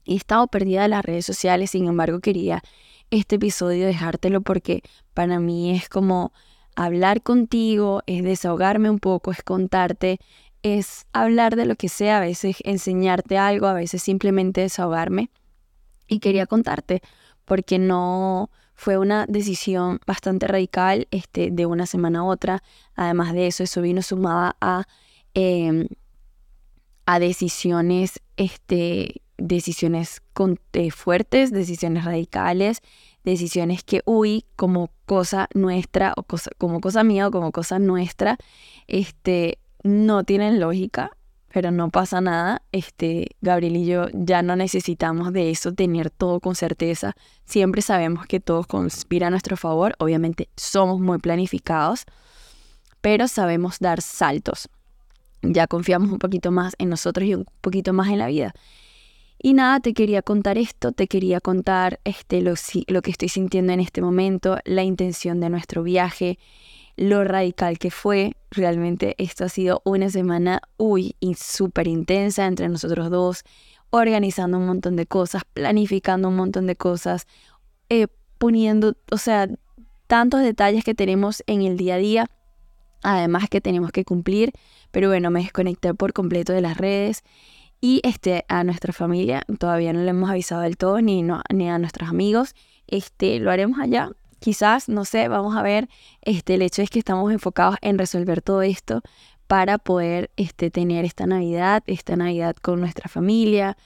He 0.07 0.15
estado 0.15 0.47
perdida 0.47 0.87
en 0.87 0.93
las 0.93 1.05
redes 1.05 1.27
sociales, 1.27 1.73
sin 1.73 1.87
embargo 1.87 2.21
quería 2.21 2.63
este 3.11 3.37
episodio 3.37 3.87
dejártelo 3.87 4.41
porque 4.41 4.83
para 5.13 5.41
mí 5.41 5.77
es 5.77 5.91
como 5.91 6.33
hablar 6.75 7.23
contigo, 7.23 8.03
es 8.07 8.25
desahogarme 8.25 8.89
un 8.89 8.99
poco, 8.99 9.31
es 9.31 9.43
contarte, 9.43 10.21
es 10.63 11.07
hablar 11.13 11.57
de 11.57 11.67
lo 11.67 11.77
que 11.77 11.89
sea, 11.89 12.19
a 12.19 12.21
veces 12.21 12.59
enseñarte 12.65 13.39
algo, 13.39 13.67
a 13.67 13.75
veces 13.75 14.03
simplemente 14.03 14.63
desahogarme. 14.63 15.31
Y 16.09 16.21
quería 16.21 16.47
contarte 16.47 17.03
porque 17.45 17.79
no 17.79 18.51
fue 18.75 18.97
una 18.97 19.27
decisión 19.27 20.01
bastante 20.07 20.47
radical 20.47 21.09
este, 21.11 21.51
de 21.51 21.67
una 21.67 21.87
semana 21.87 22.21
a 22.21 22.25
otra. 22.25 22.63
Además 22.95 23.33
de 23.33 23.47
eso, 23.47 23.65
eso 23.65 23.83
vino 23.83 24.03
sumada 24.03 24.57
a, 24.61 24.87
em, 25.35 25.89
a 27.05 27.19
decisiones, 27.19 28.21
este, 28.37 29.23
decisiones 29.37 30.23
eh, 30.75 30.91
fuertes, 30.91 31.53
decisiones 31.53 32.05
radicales, 32.05 32.83
decisiones 33.25 33.83
que, 33.83 34.03
uy, 34.05 34.45
como 34.57 34.91
cosa 35.07 35.49
nuestra 35.55 36.15
o 36.17 36.23
cosa, 36.23 36.51
como 36.59 36.81
cosa 36.81 37.03
mía 37.05 37.29
o 37.29 37.31
como 37.31 37.51
cosa 37.53 37.79
nuestra, 37.79 38.39
este, 38.87 39.59
no 39.83 40.25
tienen 40.25 40.61
lógica 40.61 41.13
pero 41.53 41.71
no 41.71 41.91
pasa 41.91 42.21
nada. 42.21 42.63
Este, 42.73 43.37
Gabriel 43.41 43.77
y 43.77 43.87
yo 43.87 44.07
ya 44.13 44.43
no 44.43 44.57
necesitamos 44.57 45.33
de 45.33 45.51
eso, 45.51 45.73
tener 45.73 46.11
todo 46.11 46.41
con 46.41 46.55
certeza. 46.55 47.17
Siempre 47.45 47.83
sabemos 47.83 48.27
que 48.27 48.41
todo 48.41 48.65
conspira 48.65 49.29
a 49.29 49.31
nuestro 49.31 49.57
favor. 49.57 49.95
Obviamente 49.99 50.49
somos 50.57 51.01
muy 51.01 51.19
planificados, 51.19 52.05
pero 53.01 53.29
sabemos 53.29 53.79
dar 53.81 54.03
saltos. 54.03 54.69
Ya 55.43 55.67
confiamos 55.67 56.11
un 56.11 56.19
poquito 56.19 56.51
más 56.51 56.75
en 56.79 56.91
nosotros 56.91 57.27
y 57.27 57.35
un 57.35 57.47
poquito 57.61 57.93
más 57.93 58.09
en 58.09 58.19
la 58.19 58.27
vida. 58.27 58.55
Y 59.41 59.55
nada, 59.55 59.79
te 59.79 59.95
quería 59.95 60.21
contar 60.21 60.59
esto, 60.59 60.91
te 60.91 61.07
quería 61.07 61.41
contar 61.41 62.01
este, 62.03 62.43
lo, 62.43 62.55
lo 62.89 63.03
que 63.03 63.11
estoy 63.13 63.29
sintiendo 63.29 63.73
en 63.73 63.79
este 63.79 64.03
momento, 64.03 64.59
la 64.65 64.83
intención 64.83 65.39
de 65.39 65.49
nuestro 65.49 65.85
viaje, 65.85 66.41
lo 66.99 67.23
radical 67.25 67.79
que 67.79 67.91
fue. 67.91 68.37
Realmente 68.51 69.15
esto 69.19 69.45
ha 69.45 69.49
sido 69.49 69.81
una 69.85 70.11
semana, 70.11 70.61
uy, 70.77 71.15
súper 71.39 71.87
intensa 71.87 72.45
entre 72.47 72.69
nosotros 72.69 73.09
dos, 73.09 73.45
organizando 73.91 74.59
un 74.59 74.67
montón 74.67 74.97
de 74.97 75.07
cosas, 75.07 75.43
planificando 75.55 76.29
un 76.29 76.37
montón 76.37 76.67
de 76.67 76.77
cosas, 76.77 77.27
eh, 77.89 78.09
poniendo, 78.39 78.97
o 79.11 79.17
sea, 79.17 79.49
tantos 80.09 80.41
detalles 80.43 80.85
que 80.85 80.95
tenemos 80.95 81.45
en 81.47 81.63
el 81.63 81.77
día 81.77 81.95
a 81.95 81.99
día, 81.99 82.31
además 83.03 83.49
que 83.49 83.61
tenemos 83.61 83.93
que 83.93 84.05
cumplir, 84.05 84.53
pero 84.91 85.09
bueno, 85.09 85.31
me 85.31 85.41
desconecté 85.41 85.95
por 85.95 86.13
completo 86.13 86.53
de 86.53 86.61
las 86.61 86.77
redes. 86.77 87.23
Y 87.81 88.01
este, 88.03 88.45
a 88.49 88.65
nuestra 88.65 88.93
familia 88.93 89.45
todavía 89.61 89.93
no 89.93 90.01
le 90.01 90.11
hemos 90.11 90.29
avisado 90.29 90.63
del 90.63 90.77
todo, 90.77 91.01
ni, 91.01 91.23
ni 91.23 91.71
a 91.71 91.79
nuestros 91.79 92.09
amigos. 92.09 92.57
Este, 92.89 93.39
lo 93.39 93.53
haremos 93.53 93.79
allá 93.79 94.11
quizás, 94.39 94.89
no 94.89 95.05
sé, 95.05 95.29
vamos 95.29 95.57
a 95.57 95.63
ver, 95.63 95.89
este, 96.23 96.55
el 96.55 96.63
hecho 96.63 96.83
es 96.83 96.91
que 96.91 96.99
estamos 96.99 97.33
enfocados 97.33 97.77
en 97.81 97.99
resolver 97.99 98.43
todo 98.43 98.63
esto 98.63 99.03
para 99.47 99.79
poder 99.79 100.31
este, 100.37 100.71
tener 100.71 101.05
esta 101.05 101.27
Navidad, 101.27 101.83
esta 101.87 102.17
Navidad 102.17 102.57
con 102.57 102.81
nuestra 102.81 103.09
familia, 103.09 103.77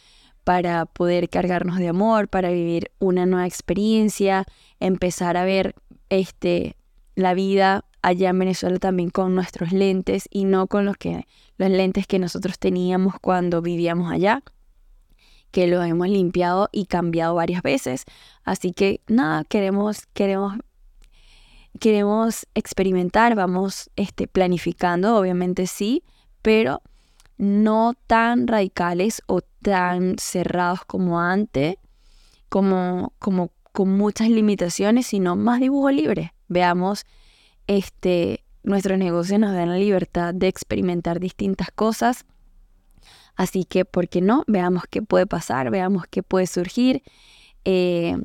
para 0.44 0.86
poder 0.86 1.28
cargarnos 1.28 1.78
de 1.78 1.88
amor, 1.88 2.28
para 2.28 2.50
vivir 2.50 2.90
una 2.98 3.26
nueva 3.26 3.46
experiencia, 3.46 4.44
empezar 4.80 5.36
a 5.36 5.44
ver 5.44 5.74
este, 6.08 6.76
la 7.14 7.34
vida 7.34 7.84
allá 8.02 8.30
en 8.30 8.38
Venezuela 8.40 8.78
también 8.78 9.10
con 9.10 9.34
nuestros 9.36 9.72
lentes 9.72 10.28
y 10.30 10.44
no 10.44 10.66
con 10.66 10.84
los, 10.84 10.96
que, 10.96 11.28
los 11.56 11.70
lentes 11.70 12.08
que 12.08 12.18
nosotros 12.18 12.58
teníamos 12.58 13.14
cuando 13.20 13.62
vivíamos 13.62 14.10
allá 14.10 14.42
que 15.52 15.68
lo 15.68 15.82
hemos 15.82 16.08
limpiado 16.08 16.68
y 16.72 16.86
cambiado 16.86 17.36
varias 17.36 17.62
veces. 17.62 18.04
Así 18.42 18.72
que 18.72 19.00
nada, 19.06 19.44
queremos, 19.44 20.06
queremos, 20.14 20.58
queremos 21.78 22.46
experimentar, 22.54 23.36
vamos 23.36 23.90
este, 23.94 24.26
planificando, 24.26 25.16
obviamente 25.16 25.66
sí, 25.66 26.02
pero 26.40 26.82
no 27.36 27.94
tan 28.06 28.48
radicales 28.48 29.22
o 29.26 29.42
tan 29.42 30.16
cerrados 30.18 30.84
como 30.86 31.20
antes, 31.20 31.76
como, 32.48 33.12
como 33.18 33.52
con 33.72 33.96
muchas 33.96 34.28
limitaciones, 34.28 35.06
sino 35.06 35.36
más 35.36 35.60
dibujo 35.60 35.90
libre. 35.90 36.34
Veamos, 36.48 37.04
este, 37.66 38.44
nuestros 38.62 38.98
negocios 38.98 39.38
nos 39.38 39.52
dan 39.52 39.68
la 39.68 39.76
libertad 39.76 40.34
de 40.34 40.48
experimentar 40.48 41.20
distintas 41.20 41.70
cosas 41.70 42.24
Así 43.36 43.64
que, 43.64 43.84
¿por 43.84 44.08
qué 44.08 44.20
no? 44.20 44.44
Veamos 44.46 44.84
qué 44.90 45.02
puede 45.02 45.26
pasar, 45.26 45.70
veamos 45.70 46.04
qué 46.10 46.22
puede 46.22 46.46
surgir. 46.46 47.02
Eh, 47.64 48.16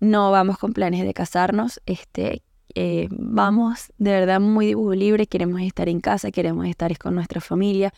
no 0.00 0.30
vamos 0.30 0.58
con 0.58 0.72
planes 0.72 1.04
de 1.04 1.14
casarnos, 1.14 1.80
este, 1.86 2.42
eh, 2.74 3.08
vamos 3.10 3.92
de 3.98 4.12
verdad 4.12 4.40
muy 4.40 4.66
dibujo 4.66 4.94
libre, 4.94 5.26
queremos 5.26 5.60
estar 5.62 5.88
en 5.88 6.00
casa, 6.00 6.30
queremos 6.30 6.66
estar 6.66 6.96
con 6.98 7.14
nuestra 7.14 7.40
familia, 7.40 7.92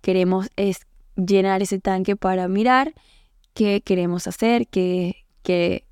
queremos 0.00 0.48
llenar 1.16 1.62
ese 1.62 1.80
tanque 1.80 2.16
para 2.16 2.46
mirar 2.48 2.94
qué 3.54 3.80
queremos 3.80 4.26
hacer, 4.26 4.68
qué, 4.68 5.24
qué, 5.42 5.84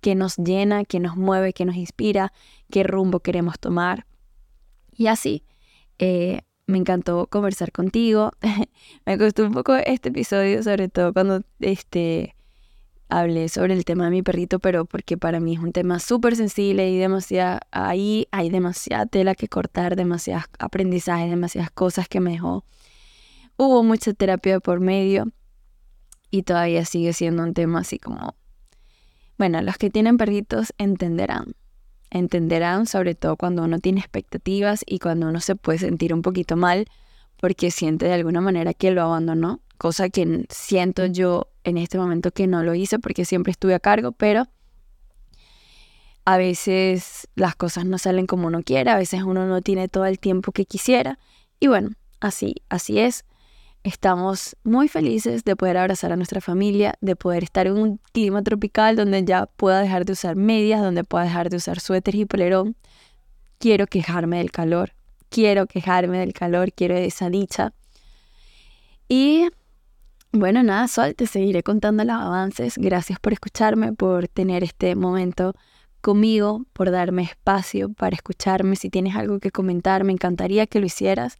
qué 0.00 0.14
nos 0.14 0.36
llena, 0.36 0.84
qué 0.84 1.00
nos 1.00 1.16
mueve, 1.16 1.52
qué 1.52 1.64
nos 1.64 1.76
inspira, 1.76 2.32
qué 2.70 2.82
rumbo 2.82 3.20
queremos 3.20 3.58
tomar. 3.58 4.06
Y 4.94 5.06
así, 5.06 5.44
eh, 5.98 6.42
me 6.72 6.78
encantó 6.78 7.26
conversar 7.28 7.70
contigo. 7.70 8.32
me 9.06 9.18
costó 9.18 9.44
un 9.44 9.52
poco 9.52 9.74
este 9.76 10.08
episodio, 10.08 10.62
sobre 10.62 10.88
todo 10.88 11.12
cuando 11.12 11.42
este, 11.60 12.34
hablé 13.08 13.48
sobre 13.48 13.74
el 13.74 13.84
tema 13.84 14.06
de 14.06 14.10
mi 14.10 14.22
perrito, 14.22 14.58
pero 14.58 14.84
porque 14.84 15.16
para 15.16 15.38
mí 15.38 15.54
es 15.54 15.60
un 15.60 15.72
tema 15.72 16.00
súper 16.00 16.34
sensible 16.34 16.90
y 16.90 16.98
demasiado, 16.98 17.60
ahí 17.70 18.26
hay 18.32 18.50
demasiada 18.50 19.06
tela 19.06 19.34
que 19.34 19.48
cortar, 19.48 19.94
demasiados 19.94 20.44
aprendizajes, 20.58 21.30
demasiadas 21.30 21.70
cosas 21.70 22.08
que 22.08 22.20
me 22.20 22.32
dejó. 22.32 22.64
Hubo 23.56 23.82
mucha 23.84 24.12
terapia 24.14 24.58
por 24.58 24.80
medio 24.80 25.30
y 26.30 26.42
todavía 26.42 26.84
sigue 26.84 27.12
siendo 27.12 27.42
un 27.42 27.54
tema 27.54 27.80
así 27.80 27.98
como, 27.98 28.34
bueno, 29.38 29.60
los 29.60 29.76
que 29.76 29.90
tienen 29.90 30.16
perritos 30.16 30.72
entenderán 30.78 31.54
entenderán, 32.12 32.86
sobre 32.86 33.14
todo 33.14 33.36
cuando 33.36 33.64
uno 33.64 33.78
tiene 33.80 34.00
expectativas 34.00 34.84
y 34.86 34.98
cuando 34.98 35.28
uno 35.28 35.40
se 35.40 35.56
puede 35.56 35.78
sentir 35.78 36.12
un 36.14 36.22
poquito 36.22 36.56
mal 36.56 36.86
porque 37.40 37.70
siente 37.70 38.06
de 38.06 38.12
alguna 38.12 38.40
manera 38.40 38.74
que 38.74 38.92
lo 38.92 39.02
abandonó, 39.02 39.60
cosa 39.78 40.08
que 40.10 40.46
siento 40.50 41.06
yo 41.06 41.48
en 41.64 41.78
este 41.78 41.98
momento 41.98 42.30
que 42.30 42.46
no 42.46 42.62
lo 42.62 42.74
hice 42.74 42.98
porque 42.98 43.24
siempre 43.24 43.50
estuve 43.50 43.74
a 43.74 43.80
cargo, 43.80 44.12
pero 44.12 44.46
a 46.24 46.36
veces 46.36 47.28
las 47.34 47.56
cosas 47.56 47.86
no 47.86 47.98
salen 47.98 48.26
como 48.26 48.46
uno 48.46 48.62
quiere, 48.62 48.90
a 48.90 48.96
veces 48.96 49.22
uno 49.22 49.46
no 49.46 49.60
tiene 49.62 49.88
todo 49.88 50.04
el 50.04 50.18
tiempo 50.18 50.52
que 50.52 50.66
quisiera 50.66 51.18
y 51.58 51.66
bueno, 51.66 51.90
así, 52.20 52.56
así 52.68 52.98
es. 52.98 53.24
Estamos 53.84 54.56
muy 54.62 54.86
felices 54.86 55.42
de 55.42 55.56
poder 55.56 55.76
abrazar 55.76 56.12
a 56.12 56.16
nuestra 56.16 56.40
familia, 56.40 56.94
de 57.00 57.16
poder 57.16 57.42
estar 57.42 57.66
en 57.66 57.76
un 57.76 58.00
clima 58.12 58.42
tropical 58.42 58.94
donde 58.94 59.24
ya 59.24 59.46
pueda 59.46 59.80
dejar 59.80 60.04
de 60.04 60.12
usar 60.12 60.36
medias, 60.36 60.80
donde 60.80 61.02
pueda 61.02 61.24
dejar 61.24 61.50
de 61.50 61.56
usar 61.56 61.80
suéter 61.80 62.14
y 62.14 62.24
polerón. 62.24 62.76
Quiero 63.58 63.88
quejarme 63.88 64.38
del 64.38 64.52
calor, 64.52 64.92
quiero 65.30 65.66
quejarme 65.66 66.18
del 66.18 66.32
calor, 66.32 66.72
quiero 66.72 66.94
esa 66.94 67.28
dicha. 67.28 67.72
Y 69.08 69.48
bueno, 70.30 70.62
nada, 70.62 70.86
Sol, 70.86 71.16
seguiré 71.28 71.64
contando 71.64 72.04
los 72.04 72.14
avances. 72.14 72.78
Gracias 72.78 73.18
por 73.18 73.32
escucharme, 73.32 73.92
por 73.92 74.28
tener 74.28 74.62
este 74.62 74.94
momento 74.94 75.54
conmigo, 76.00 76.66
por 76.72 76.92
darme 76.92 77.22
espacio 77.22 77.92
para 77.92 78.14
escucharme. 78.14 78.76
Si 78.76 78.90
tienes 78.90 79.16
algo 79.16 79.40
que 79.40 79.50
comentar, 79.50 80.04
me 80.04 80.12
encantaría 80.12 80.68
que 80.68 80.78
lo 80.78 80.86
hicieras. 80.86 81.38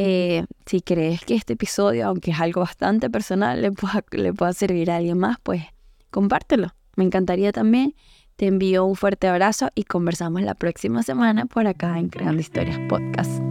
Eh, 0.00 0.44
si 0.64 0.80
crees 0.80 1.24
que 1.24 1.34
este 1.34 1.54
episodio, 1.54 2.06
aunque 2.06 2.30
es 2.30 2.40
algo 2.40 2.60
bastante 2.60 3.10
personal, 3.10 3.60
le 3.60 3.72
pueda, 3.72 4.04
le 4.12 4.32
pueda 4.32 4.52
servir 4.52 4.92
a 4.92 4.96
alguien 4.96 5.18
más, 5.18 5.38
pues 5.42 5.64
compártelo. 6.10 6.72
Me 6.96 7.04
encantaría 7.04 7.52
también. 7.52 7.94
Te 8.36 8.46
envío 8.46 8.84
un 8.84 8.94
fuerte 8.94 9.26
abrazo 9.26 9.70
y 9.74 9.82
conversamos 9.82 10.42
la 10.42 10.54
próxima 10.54 11.02
semana 11.02 11.46
por 11.46 11.66
acá 11.66 11.98
en 11.98 12.08
Creando 12.08 12.40
Historias 12.40 12.78
Podcast. 12.88 13.42